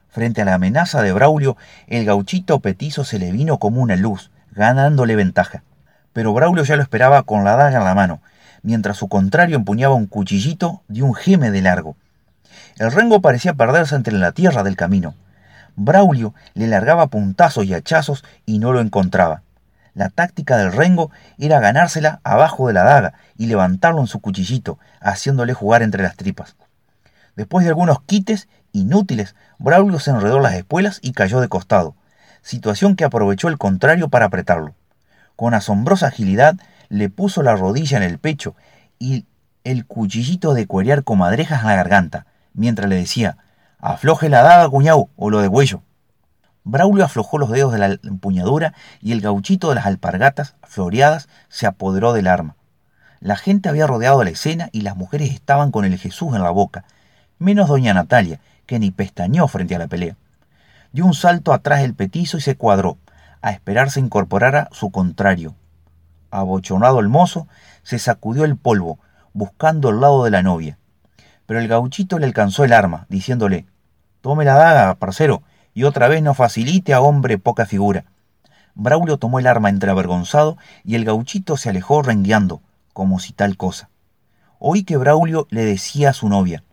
Frente 0.07 0.43
a 0.43 0.45
la 0.45 0.53
amenaza 0.53 1.01
de 1.01 1.13
Braulio, 1.13 1.57
el 1.87 2.05
gauchito 2.05 2.59
petizo 2.59 3.03
se 3.03 3.17
le 3.17 3.31
vino 3.31 3.57
como 3.57 3.81
una 3.81 3.95
luz, 3.95 4.29
ganándole 4.51 5.15
ventaja. 5.15 5.63
Pero 6.13 6.31
Braulio 6.33 6.63
ya 6.63 6.75
lo 6.75 6.83
esperaba 6.83 7.23
con 7.23 7.43
la 7.43 7.55
daga 7.55 7.77
en 7.77 7.83
la 7.83 7.95
mano, 7.95 8.21
mientras 8.61 8.97
su 8.97 9.07
contrario 9.07 9.55
empuñaba 9.55 9.95
un 9.95 10.05
cuchillito 10.05 10.83
de 10.87 11.01
un 11.01 11.15
geme 11.15 11.49
de 11.49 11.61
largo. 11.63 11.95
El 12.79 12.93
rengo 12.93 13.19
parecía 13.19 13.53
perderse 13.53 13.93
entre 13.95 14.13
la 14.13 14.31
tierra 14.31 14.63
del 14.63 14.77
camino. 14.77 15.13
Braulio 15.75 16.33
le 16.53 16.65
largaba 16.65 17.07
puntazos 17.07 17.65
y 17.65 17.73
hachazos 17.73 18.23
y 18.45 18.59
no 18.59 18.71
lo 18.71 18.79
encontraba. 18.79 19.43
La 19.93 20.07
táctica 20.07 20.55
del 20.55 20.71
rengo 20.71 21.11
era 21.37 21.59
ganársela 21.59 22.21
abajo 22.23 22.67
de 22.67 22.73
la 22.73 22.83
daga 22.83 23.13
y 23.37 23.47
levantarlo 23.47 23.99
en 23.99 24.07
su 24.07 24.21
cuchillito, 24.21 24.79
haciéndole 25.01 25.53
jugar 25.53 25.83
entre 25.83 26.03
las 26.03 26.15
tripas. 26.15 26.55
Después 27.35 27.65
de 27.65 27.69
algunos 27.69 28.01
quites 28.03 28.47
inútiles, 28.71 29.35
Braulio 29.57 29.99
se 29.99 30.11
enredó 30.11 30.39
las 30.39 30.53
espuelas 30.53 30.99
y 31.01 31.11
cayó 31.11 31.41
de 31.41 31.49
costado, 31.49 31.95
situación 32.43 32.95
que 32.95 33.03
aprovechó 33.03 33.49
el 33.49 33.57
contrario 33.57 34.07
para 34.07 34.27
apretarlo. 34.27 34.73
Con 35.35 35.53
asombrosa 35.53 36.07
agilidad 36.07 36.55
le 36.87 37.09
puso 37.09 37.43
la 37.43 37.57
rodilla 37.57 37.97
en 37.97 38.03
el 38.03 38.19
pecho 38.19 38.55
y 38.99 39.25
el 39.65 39.85
cuchillito 39.85 40.53
de 40.53 40.65
cuerear 40.65 41.03
comadrejas 41.03 41.61
en 41.61 41.67
la 41.67 41.75
garganta, 41.75 42.25
mientras 42.59 42.89
le 42.89 42.97
decía, 42.97 43.37
afloje 43.79 44.27
la 44.27 44.43
daga, 44.43 44.69
cuñado, 44.69 45.07
o 45.15 45.29
lo 45.29 45.39
de. 45.39 45.79
Braulio 46.65 47.05
aflojó 47.05 47.37
los 47.37 47.49
dedos 47.49 47.71
de 47.71 47.79
la 47.79 47.97
empuñadura 48.03 48.73
y 49.01 49.13
el 49.13 49.21
gauchito 49.21 49.69
de 49.69 49.75
las 49.75 49.85
alpargatas 49.85 50.55
floreadas 50.63 51.29
se 51.47 51.65
apoderó 51.65 52.11
del 52.11 52.27
arma. 52.27 52.57
La 53.21 53.37
gente 53.37 53.69
había 53.69 53.87
rodeado 53.87 54.23
la 54.25 54.29
escena 54.29 54.69
y 54.73 54.81
las 54.81 54.97
mujeres 54.97 55.31
estaban 55.31 55.71
con 55.71 55.85
el 55.85 55.97
Jesús 55.97 56.35
en 56.35 56.43
la 56.43 56.49
boca, 56.49 56.83
menos 57.37 57.69
doña 57.69 57.93
Natalia, 57.93 58.41
que 58.65 58.77
ni 58.77 58.91
pestañó 58.91 59.47
frente 59.47 59.75
a 59.75 59.79
la 59.79 59.87
pelea. 59.87 60.17
Dio 60.91 61.05
un 61.05 61.13
salto 61.13 61.53
atrás 61.53 61.81
del 61.81 61.95
petizo 61.95 62.37
y 62.37 62.41
se 62.41 62.57
cuadró, 62.57 62.97
a 63.41 63.51
esperar 63.51 63.89
se 63.89 64.01
incorporara 64.01 64.67
su 64.73 64.91
contrario. 64.91 65.55
Abochonado 66.29 66.99
el 66.99 67.07
mozo, 67.07 67.47
se 67.83 67.99
sacudió 67.99 68.43
el 68.43 68.57
polvo, 68.57 68.99
buscando 69.31 69.89
el 69.89 70.01
lado 70.01 70.25
de 70.25 70.31
la 70.31 70.43
novia. 70.43 70.78
Pero 71.49 71.61
el 71.61 71.67
gauchito 71.67 72.19
le 72.19 72.27
alcanzó 72.27 72.63
el 72.63 72.73
arma, 72.73 73.07
diciéndole, 73.09 73.65
Tome 74.21 74.45
la 74.45 74.53
daga, 74.53 74.93
parcero, 74.99 75.41
y 75.73 75.83
otra 75.83 76.07
vez 76.07 76.21
no 76.21 76.35
facilite 76.35 76.93
a 76.93 77.01
hombre 77.01 77.39
poca 77.39 77.65
figura. 77.65 78.05
Braulio 78.75 79.17
tomó 79.17 79.39
el 79.39 79.47
arma 79.47 79.69
entre 79.69 79.89
avergonzado 79.89 80.59
y 80.83 80.93
el 80.93 81.05
gauchito 81.05 81.57
se 81.57 81.71
alejó 81.71 82.03
rengueando, 82.03 82.61
como 82.93 83.17
si 83.17 83.33
tal 83.33 83.57
cosa. 83.57 83.89
Oí 84.59 84.83
que 84.83 84.97
Braulio 84.97 85.47
le 85.49 85.65
decía 85.65 86.11
a 86.11 86.13
su 86.13 86.29
novia, 86.29 86.63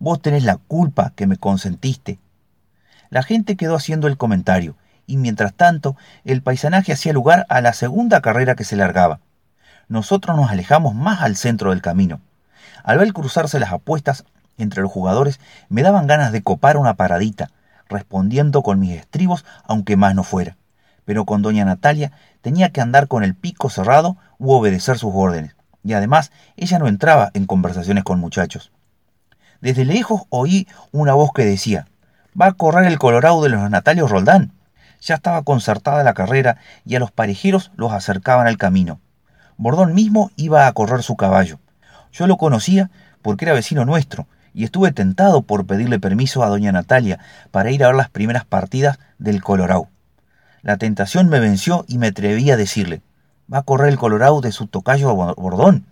Vos 0.00 0.20
tenés 0.20 0.42
la 0.42 0.56
culpa 0.56 1.12
que 1.14 1.28
me 1.28 1.36
consentiste. 1.36 2.18
La 3.10 3.22
gente 3.22 3.56
quedó 3.56 3.76
haciendo 3.76 4.08
el 4.08 4.16
comentario, 4.16 4.74
y 5.06 5.18
mientras 5.18 5.54
tanto 5.54 5.94
el 6.24 6.42
paisanaje 6.42 6.92
hacía 6.92 7.12
lugar 7.12 7.46
a 7.48 7.60
la 7.60 7.74
segunda 7.74 8.20
carrera 8.20 8.56
que 8.56 8.64
se 8.64 8.74
largaba. 8.74 9.20
Nosotros 9.86 10.36
nos 10.36 10.50
alejamos 10.50 10.96
más 10.96 11.22
al 11.22 11.36
centro 11.36 11.70
del 11.70 11.80
camino. 11.80 12.20
Al 12.84 12.98
ver 12.98 13.12
cruzarse 13.12 13.60
las 13.60 13.72
apuestas 13.72 14.24
entre 14.58 14.82
los 14.82 14.90
jugadores, 14.90 15.40
me 15.68 15.82
daban 15.82 16.06
ganas 16.06 16.32
de 16.32 16.42
copar 16.42 16.76
una 16.76 16.94
paradita, 16.94 17.50
respondiendo 17.88 18.62
con 18.62 18.78
mis 18.78 18.98
estribos, 18.98 19.44
aunque 19.64 19.96
más 19.96 20.14
no 20.14 20.22
fuera. 20.22 20.56
Pero 21.04 21.24
con 21.24 21.42
doña 21.42 21.64
Natalia 21.64 22.12
tenía 22.40 22.70
que 22.70 22.80
andar 22.80 23.08
con 23.08 23.24
el 23.24 23.34
pico 23.34 23.70
cerrado 23.70 24.16
u 24.38 24.52
obedecer 24.52 24.98
sus 24.98 25.12
órdenes, 25.14 25.56
y 25.82 25.92
además 25.94 26.30
ella 26.56 26.78
no 26.78 26.88
entraba 26.88 27.30
en 27.34 27.46
conversaciones 27.46 28.04
con 28.04 28.20
muchachos. 28.20 28.70
Desde 29.60 29.84
lejos 29.84 30.22
oí 30.30 30.68
una 30.92 31.14
voz 31.14 31.32
que 31.34 31.44
decía, 31.44 31.86
va 32.40 32.46
a 32.46 32.52
correr 32.52 32.86
el 32.86 32.98
Colorado 32.98 33.42
de 33.42 33.50
los 33.50 33.68
Natalios 33.70 34.10
Roldán. 34.10 34.52
Ya 35.00 35.16
estaba 35.16 35.42
concertada 35.42 36.04
la 36.04 36.14
carrera 36.14 36.58
y 36.84 36.94
a 36.94 37.00
los 37.00 37.10
parejeros 37.10 37.70
los 37.76 37.92
acercaban 37.92 38.46
al 38.46 38.58
camino. 38.58 39.00
Bordón 39.56 39.94
mismo 39.94 40.30
iba 40.36 40.66
a 40.66 40.72
correr 40.72 41.02
su 41.02 41.16
caballo. 41.16 41.58
Yo 42.12 42.26
lo 42.26 42.36
conocía 42.36 42.90
porque 43.22 43.44
era 43.44 43.54
vecino 43.54 43.84
nuestro 43.84 44.26
y 44.52 44.64
estuve 44.64 44.92
tentado 44.92 45.42
por 45.42 45.66
pedirle 45.66 45.98
permiso 45.98 46.42
a 46.42 46.48
doña 46.48 46.72
Natalia 46.72 47.18
para 47.50 47.70
ir 47.70 47.84
a 47.84 47.88
ver 47.88 47.96
las 47.96 48.10
primeras 48.10 48.44
partidas 48.44 48.98
del 49.18 49.42
Colorado. 49.42 49.88
La 50.62 50.76
tentación 50.76 51.28
me 51.28 51.40
venció 51.40 51.84
y 51.88 51.98
me 51.98 52.08
atreví 52.08 52.50
a 52.50 52.56
decirle, 52.56 53.02
va 53.52 53.58
a 53.58 53.62
correr 53.62 53.88
el 53.88 53.98
Colorado 53.98 54.40
de 54.40 54.52
su 54.52 54.66
tocayo 54.66 55.14
Bordón. 55.14 55.86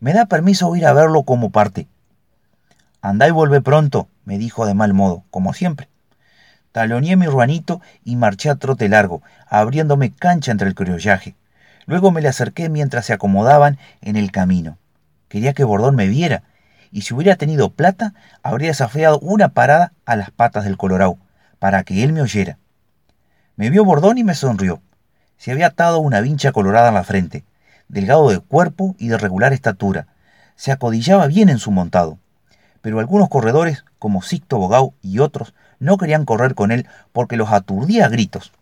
¿Me 0.00 0.12
da 0.12 0.26
permiso 0.26 0.74
ir 0.76 0.86
a 0.86 0.92
verlo 0.92 1.22
como 1.22 1.50
parte? 1.50 1.86
Andá 3.02 3.28
y 3.28 3.30
vuelve 3.30 3.60
pronto, 3.60 4.08
me 4.24 4.38
dijo 4.38 4.66
de 4.66 4.74
mal 4.74 4.92
modo, 4.92 5.24
como 5.30 5.54
siempre. 5.54 5.88
Taloneé 6.72 7.16
mi 7.16 7.26
ruanito 7.26 7.80
y 8.04 8.16
marché 8.16 8.50
a 8.50 8.54
trote 8.54 8.88
largo, 8.88 9.22
abriéndome 9.48 10.12
cancha 10.12 10.52
entre 10.52 10.68
el 10.68 10.74
criollaje. 10.74 11.34
Luego 11.86 12.10
me 12.10 12.20
le 12.20 12.28
acerqué 12.28 12.68
mientras 12.68 13.06
se 13.06 13.12
acomodaban 13.12 13.78
en 14.02 14.16
el 14.16 14.30
camino. 14.30 14.78
Quería 15.30 15.54
que 15.54 15.64
Bordón 15.64 15.96
me 15.96 16.08
viera, 16.08 16.42
y 16.92 17.00
si 17.00 17.14
hubiera 17.14 17.36
tenido 17.36 17.70
plata, 17.70 18.12
habría 18.42 18.68
desafiado 18.68 19.18
una 19.20 19.54
parada 19.54 19.94
a 20.04 20.16
las 20.16 20.30
patas 20.30 20.64
del 20.64 20.76
Colorado, 20.76 21.16
para 21.58 21.82
que 21.82 22.04
él 22.04 22.12
me 22.12 22.20
oyera. 22.20 22.58
Me 23.56 23.70
vio 23.70 23.86
Bordón 23.86 24.18
y 24.18 24.24
me 24.24 24.34
sonrió. 24.34 24.82
Se 25.38 25.52
había 25.52 25.68
atado 25.68 26.00
una 26.00 26.20
vincha 26.20 26.52
colorada 26.52 26.88
en 26.88 26.94
la 26.96 27.04
frente, 27.04 27.44
delgado 27.88 28.28
de 28.28 28.40
cuerpo 28.40 28.94
y 28.98 29.08
de 29.08 29.16
regular 29.16 29.54
estatura. 29.54 30.08
Se 30.54 30.70
acodillaba 30.70 31.26
bien 31.28 31.48
en 31.48 31.56
su 31.56 31.70
montado 31.70 32.18
pero 32.80 32.98
algunos 32.98 33.28
corredores, 33.28 33.84
como 33.98 34.22
Sicto 34.22 34.58
Bogau 34.58 34.94
y 35.02 35.18
otros, 35.18 35.54
no 35.78 35.98
querían 35.98 36.24
correr 36.24 36.54
con 36.54 36.72
él 36.72 36.86
porque 37.12 37.36
los 37.36 37.52
aturdía 37.52 38.06
a 38.06 38.08
gritos. 38.08 38.52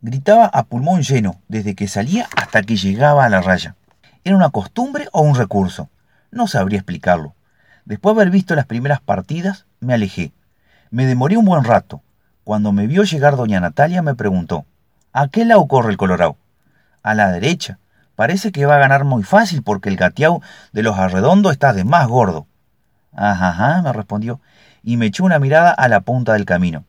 Gritaba 0.00 0.46
a 0.46 0.64
pulmón 0.64 1.02
lleno, 1.02 1.40
desde 1.48 1.74
que 1.74 1.88
salía 1.88 2.28
hasta 2.36 2.62
que 2.62 2.76
llegaba 2.76 3.24
a 3.24 3.28
la 3.28 3.42
raya. 3.42 3.76
¿Era 4.24 4.36
una 4.36 4.50
costumbre 4.50 5.08
o 5.12 5.20
un 5.22 5.34
recurso? 5.34 5.88
No 6.30 6.46
sabría 6.46 6.78
explicarlo. 6.78 7.34
Después 7.84 8.14
de 8.14 8.22
haber 8.22 8.32
visto 8.32 8.54
las 8.54 8.66
primeras 8.66 9.00
partidas, 9.00 9.66
me 9.80 9.94
alejé. 9.94 10.32
Me 10.90 11.06
demoré 11.06 11.36
un 11.36 11.44
buen 11.44 11.64
rato. 11.64 12.02
Cuando 12.44 12.72
me 12.72 12.86
vio 12.86 13.04
llegar 13.04 13.36
doña 13.36 13.60
Natalia 13.60 14.02
me 14.02 14.14
preguntó, 14.14 14.64
¿a 15.12 15.28
qué 15.28 15.44
lado 15.44 15.66
corre 15.66 15.90
el 15.90 15.96
Colorado? 15.96 16.36
A 17.02 17.14
la 17.14 17.30
derecha. 17.30 17.78
Parece 18.16 18.52
que 18.52 18.66
va 18.66 18.76
a 18.76 18.80
ganar 18.80 19.04
muy 19.04 19.22
fácil 19.22 19.62
porque 19.62 19.88
el 19.88 19.96
gateau 19.96 20.42
de 20.72 20.82
los 20.82 20.98
arredondos 20.98 21.52
está 21.52 21.72
de 21.72 21.84
más 21.84 22.06
gordo. 22.06 22.46
Ajá, 23.12 23.82
me 23.82 23.92
respondió, 23.92 24.40
y 24.82 24.96
me 24.96 25.06
echó 25.06 25.24
una 25.24 25.38
mirada 25.38 25.70
a 25.70 25.88
la 25.88 26.00
punta 26.00 26.34
del 26.34 26.44
camino. 26.44 26.84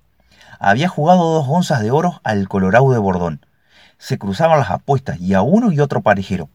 Había 0.60 0.88
jugado 0.88 1.34
dos 1.34 1.48
onzas 1.50 1.82
de 1.82 1.90
oro 1.90 2.22
al 2.24 2.48
Colorado 2.48 2.92
de 2.92 3.00
Bordón. 3.00 3.46
Se 3.98 4.18
cruzaban 4.18 4.60
las 4.60 4.70
apuestas 4.70 5.20
y 5.20 5.34
a 5.34 5.42
uno 5.42 5.72
y 5.72 5.80
otro 5.80 6.02
parejero. 6.02 6.50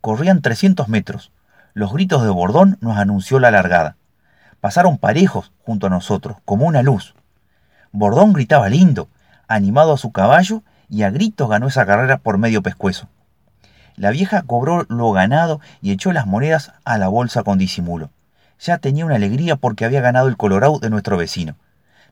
Corrían 0.00 0.42
300 0.42 0.88
metros. 0.88 1.32
Los 1.76 1.92
gritos 1.92 2.22
de 2.22 2.30
Bordón 2.30 2.78
nos 2.80 2.96
anunció 2.96 3.38
la 3.38 3.50
largada. 3.50 3.96
Pasaron 4.62 4.96
parejos 4.96 5.52
junto 5.62 5.88
a 5.88 5.90
nosotros, 5.90 6.38
como 6.46 6.64
una 6.64 6.82
luz. 6.82 7.14
Bordón 7.92 8.32
gritaba 8.32 8.70
lindo, 8.70 9.08
animado 9.46 9.92
a 9.92 9.98
su 9.98 10.10
caballo, 10.10 10.62
y 10.88 11.02
a 11.02 11.10
gritos 11.10 11.50
ganó 11.50 11.66
esa 11.66 11.84
carrera 11.84 12.16
por 12.16 12.38
medio 12.38 12.62
pescuezo. 12.62 13.08
La 13.94 14.10
vieja 14.10 14.40
cobró 14.40 14.86
lo 14.88 15.12
ganado 15.12 15.60
y 15.82 15.90
echó 15.90 16.12
las 16.12 16.26
monedas 16.26 16.72
a 16.86 16.96
la 16.96 17.08
bolsa 17.08 17.42
con 17.42 17.58
disimulo 17.58 18.08
ya 18.58 18.78
tenía 18.78 19.04
una 19.04 19.16
alegría 19.16 19.56
porque 19.56 19.84
había 19.84 20.00
ganado 20.00 20.28
el 20.28 20.36
Colorado 20.36 20.78
de 20.78 20.90
nuestro 20.90 21.16
vecino. 21.16 21.56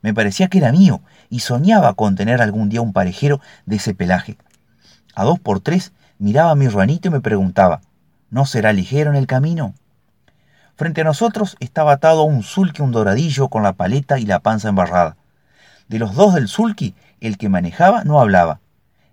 Me 0.03 0.13
parecía 0.13 0.49
que 0.49 0.59
era 0.59 0.73
mío 0.73 1.01
y 1.31 1.41
soñaba 1.41 1.95
con 1.95 2.17
tener 2.17 2.43
algún 2.43 2.69
día 2.69 2.83
un 2.83 2.93
parejero 2.93 3.41
de 3.65 3.77
ese 3.77 3.95
pelaje. 3.95 4.37
A 5.15 5.25
dos 5.25 5.39
por 5.39 5.61
tres 5.61 5.93
miraba 6.19 6.51
a 6.51 6.55
mi 6.55 6.69
ruanito 6.69 7.09
y 7.09 7.11
me 7.11 7.21
preguntaba, 7.21 7.81
¿no 8.35 8.47
será 8.47 8.73
ligero 8.73 9.11
en 9.11 9.17
el 9.17 9.29
camino? 9.29 9.75
Frente 10.75 11.03
a 11.03 11.05
nosotros 11.05 11.57
estaba 11.61 11.93
atado 11.93 12.25
un 12.25 12.43
sulky 12.43 12.83
un 12.83 12.91
doradillo 12.91 13.49
con 13.49 13.63
la 13.63 13.75
paleta 13.75 14.19
y 14.19 14.27
la 14.27 14.41
panza 14.41 14.71
embarrada. 14.71 15.17
De 15.87 16.01
los 16.01 16.17
dos 16.17 16.35
del 16.35 16.49
sulky, 16.49 16.97
el 17.21 17.39
que 17.39 17.49
manejaba 17.49 18.03
no 18.03 18.21
hablaba. 18.21 18.59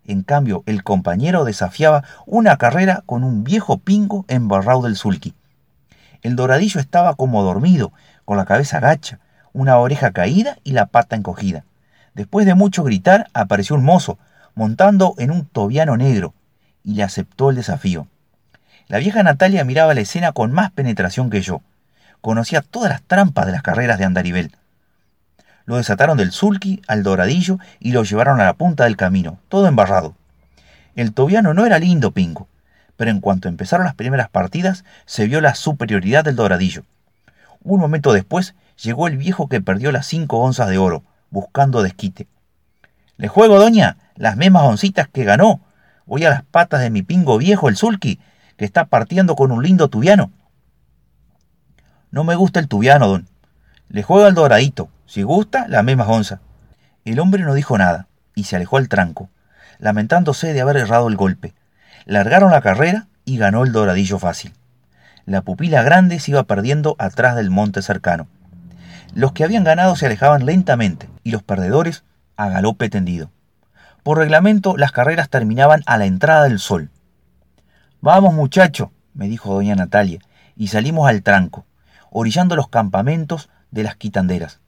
En 0.08 0.24
cambio, 0.24 0.64
el 0.66 0.84
compañero 0.84 1.46
desafiaba 1.46 2.04
una 2.26 2.58
carrera 2.58 3.04
con 3.06 3.24
un 3.24 3.44
viejo 3.44 3.78
pingo 3.78 4.26
embarrado 4.28 4.82
del 4.82 4.96
sulky. 4.96 5.36
El 6.24 6.36
doradillo 6.36 6.82
estaba 6.82 7.14
como 7.14 7.44
dormido, 7.44 7.94
con 8.26 8.38
la 8.38 8.46
cabeza 8.46 8.80
gacha, 8.80 9.20
una 9.54 9.78
oreja 9.78 10.14
caída 10.14 10.58
y 10.64 10.72
la 10.72 10.88
pata 10.88 11.16
encogida. 11.16 11.64
Después 12.16 12.48
de 12.48 12.56
mucho 12.56 12.84
gritar, 12.84 13.28
apareció 13.36 13.76
un 13.76 13.86
mozo, 13.86 14.18
montando 14.56 15.14
en 15.20 15.30
un 15.30 15.46
tobiano 15.46 15.96
negro, 15.96 16.34
y 16.84 16.96
le 16.96 17.04
aceptó 17.04 17.52
el 17.52 17.58
desafío. 17.58 18.08
La 18.88 18.98
vieja 18.98 19.24
Natalia 19.24 19.64
miraba 19.64 19.94
la 19.94 20.02
escena 20.02 20.32
con 20.32 20.52
más 20.52 20.72
penetración 20.72 21.30
que 21.30 21.42
yo. 21.42 21.62
Conocía 22.22 22.62
todas 22.62 22.92
las 22.92 23.02
trampas 23.02 23.46
de 23.46 23.52
las 23.52 23.64
carreras 23.64 23.98
de 23.98 24.06
Andarivel. 24.06 24.56
Lo 25.66 25.78
desataron 25.78 26.18
del 26.18 26.32
sulky 26.32 26.82
al 26.88 27.04
doradillo 27.04 27.58
y 27.80 27.92
lo 27.92 28.04
llevaron 28.04 28.42
a 28.42 28.46
la 28.46 28.54
punta 28.54 28.84
del 28.84 28.98
camino, 28.98 29.40
todo 29.48 29.68
embarrado. 29.68 30.16
El 30.96 31.14
tobiano 31.14 31.54
no 31.54 31.66
era 31.66 31.80
lindo, 31.80 32.12
Pingo, 32.12 32.48
pero 32.98 33.12
en 33.12 33.22
cuanto 33.22 33.48
empezaron 33.48 33.86
las 33.86 33.96
primeras 33.96 34.30
partidas 34.30 34.84
se 35.06 35.26
vio 35.26 35.40
la 35.42 35.56
superioridad 35.56 36.24
del 36.24 36.36
doradillo. 36.36 36.84
Un 37.64 37.80
momento 37.80 38.12
después 38.12 38.56
llegó 38.82 39.08
el 39.08 39.18
viejo 39.18 39.48
que 39.48 39.62
perdió 39.62 39.92
las 39.92 40.08
cinco 40.08 40.40
onzas 40.40 40.68
de 40.70 40.78
oro, 40.78 41.04
buscando 41.30 41.84
desquite. 41.84 42.28
Le 43.18 43.28
juego, 43.28 43.60
doña, 43.60 43.98
las 44.16 44.36
mismas 44.36 44.64
oncitas 44.64 45.08
que 45.08 45.24
ganó. 45.24 45.62
Voy 46.06 46.26
a 46.26 46.30
las 46.30 46.44
patas 46.44 46.82
de 46.82 46.90
mi 46.90 47.04
pingo 47.04 47.38
viejo, 47.38 47.70
el 47.70 47.78
sulky, 47.78 48.20
que 48.62 48.66
está 48.66 48.86
partiendo 48.86 49.36
con 49.36 49.52
un 49.52 49.64
lindo 49.64 49.88
tubiano. 49.88 50.30
No 52.12 52.24
me 52.24 52.36
gusta 52.36 52.60
el 52.60 52.68
tubiano, 52.68 53.08
don. 53.08 53.28
Le 53.90 54.04
juego 54.04 54.28
al 54.28 54.36
doradito, 54.36 54.92
si 55.08 55.24
gusta, 55.24 55.68
la 55.68 55.82
misma 55.82 56.06
onza. 56.06 56.42
El 57.04 57.20
hombre 57.20 57.42
no 57.42 57.56
dijo 57.56 57.76
nada 57.80 58.06
y 58.36 58.44
se 58.44 58.58
alejó 58.58 58.78
al 58.78 58.88
tranco, 58.88 59.32
lamentándose 59.80 60.54
de 60.54 60.62
haber 60.62 60.78
errado 60.78 61.08
el 61.08 61.16
golpe. 61.16 61.56
Largaron 62.06 62.52
la 62.52 62.62
carrera 62.62 63.08
y 63.26 63.40
ganó 63.40 63.64
el 63.64 63.72
doradillo 63.72 64.20
fácil. 64.20 64.54
La 65.26 65.42
pupila 65.42 65.82
grande 65.82 66.20
se 66.20 66.30
iba 66.30 66.44
perdiendo 66.44 66.96
atrás 67.00 67.36
del 67.36 67.50
monte 67.50 67.82
cercano. 67.82 68.28
Los 69.16 69.32
que 69.32 69.44
habían 69.44 69.64
ganado 69.64 69.96
se 69.96 70.06
alejaban 70.06 70.46
lentamente 70.46 71.10
y 71.24 71.32
los 71.32 71.42
perdedores 71.42 72.04
a 72.38 72.50
galope 72.50 72.90
tendido. 72.92 73.32
Por 74.04 74.20
reglamento 74.20 74.78
las 74.78 74.92
carreras 74.92 75.30
terminaban 75.30 75.82
a 75.88 75.98
la 75.98 76.06
entrada 76.06 76.44
del 76.44 76.60
sol. 76.60 76.92
Vamos 78.04 78.34
muchacho, 78.34 78.92
me 79.14 79.28
dijo 79.28 79.54
doña 79.54 79.76
Natalia, 79.76 80.18
y 80.56 80.70
salimos 80.70 81.08
al 81.08 81.22
tranco, 81.22 81.68
orillando 82.10 82.56
los 82.56 82.68
campamentos 82.68 83.52
de 83.70 83.84
las 83.84 83.96
quitanderas. 83.96 84.60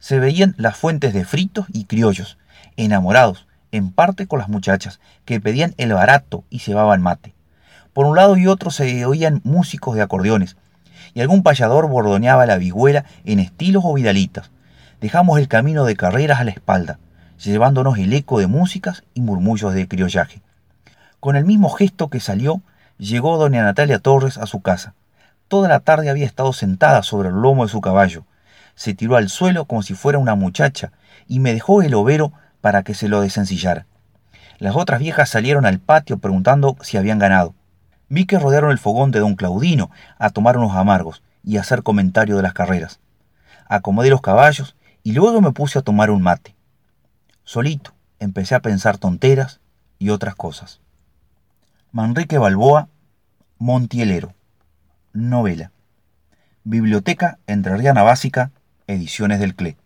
Se 0.00 0.18
veían 0.18 0.56
las 0.58 0.76
fuentes 0.76 1.14
de 1.14 1.24
fritos 1.24 1.66
y 1.72 1.84
criollos, 1.84 2.36
enamorados, 2.76 3.46
en 3.70 3.92
parte 3.92 4.26
con 4.26 4.40
las 4.40 4.48
muchachas, 4.48 4.98
que 5.24 5.40
pedían 5.40 5.72
el 5.76 5.92
barato 5.92 6.42
y 6.50 6.58
cebaban 6.58 7.00
mate. 7.00 7.32
Por 7.92 8.06
un 8.06 8.16
lado 8.16 8.36
y 8.36 8.48
otro 8.48 8.72
se 8.72 9.04
oían 9.04 9.40
músicos 9.44 9.94
de 9.94 10.02
acordeones, 10.02 10.56
y 11.14 11.20
algún 11.20 11.44
payador 11.44 11.88
bordoneaba 11.88 12.44
la 12.44 12.58
vihuela 12.58 13.04
en 13.24 13.38
estilos 13.38 13.84
o 13.86 13.94
vidalitas. 13.94 14.50
Dejamos 15.00 15.38
el 15.38 15.46
camino 15.46 15.84
de 15.84 15.94
carreras 15.94 16.40
a 16.40 16.44
la 16.44 16.50
espalda, 16.50 16.98
llevándonos 17.38 17.98
el 17.98 18.12
eco 18.12 18.40
de 18.40 18.48
músicas 18.48 19.04
y 19.14 19.20
murmullos 19.20 19.74
de 19.74 19.86
criollaje. 19.86 20.42
Con 21.20 21.36
el 21.36 21.44
mismo 21.44 21.68
gesto 21.70 22.08
que 22.08 22.18
salió, 22.18 22.62
llegó 23.00 23.38
doña 23.38 23.62
Natalia 23.62 23.98
Torres 23.98 24.36
a 24.36 24.46
su 24.46 24.60
casa. 24.60 24.94
Toda 25.48 25.68
la 25.68 25.80
tarde 25.80 26.10
había 26.10 26.26
estado 26.26 26.52
sentada 26.52 27.02
sobre 27.02 27.30
el 27.30 27.34
lomo 27.36 27.64
de 27.64 27.72
su 27.72 27.80
caballo. 27.80 28.24
Se 28.74 28.94
tiró 28.94 29.16
al 29.16 29.30
suelo 29.30 29.64
como 29.64 29.82
si 29.82 29.94
fuera 29.94 30.18
una 30.18 30.34
muchacha 30.34 30.92
y 31.26 31.40
me 31.40 31.52
dejó 31.52 31.82
el 31.82 31.94
overo 31.94 32.32
para 32.60 32.82
que 32.82 32.94
se 32.94 33.08
lo 33.08 33.22
desencillara. 33.22 33.86
Las 34.58 34.76
otras 34.76 35.00
viejas 35.00 35.30
salieron 35.30 35.64
al 35.64 35.80
patio 35.80 36.18
preguntando 36.18 36.76
si 36.82 36.98
habían 36.98 37.18
ganado. 37.18 37.54
Vi 38.08 38.26
que 38.26 38.38
rodearon 38.38 38.70
el 38.70 38.78
fogón 38.78 39.10
de 39.10 39.20
don 39.20 39.34
Claudino 39.34 39.90
a 40.18 40.30
tomar 40.30 40.58
unos 40.58 40.76
amargos 40.76 41.22
y 41.42 41.56
a 41.56 41.62
hacer 41.62 41.82
comentario 41.82 42.36
de 42.36 42.42
las 42.42 42.52
carreras. 42.52 43.00
Acomodé 43.66 44.10
los 44.10 44.20
caballos 44.20 44.76
y 45.02 45.12
luego 45.12 45.40
me 45.40 45.52
puse 45.52 45.78
a 45.78 45.82
tomar 45.82 46.10
un 46.10 46.20
mate. 46.20 46.54
Solito 47.44 47.94
empecé 48.18 48.54
a 48.54 48.60
pensar 48.60 48.98
tonteras 48.98 49.60
y 49.98 50.10
otras 50.10 50.34
cosas. 50.34 50.80
Manrique 51.92 52.38
Balboa, 52.38 52.88
Montielero. 53.58 54.32
Novela. 55.12 55.72
Biblioteca 56.62 57.40
Entrerriana 57.48 58.04
Básica, 58.04 58.52
Ediciones 58.86 59.40
del 59.40 59.56
CLE. 59.56 59.76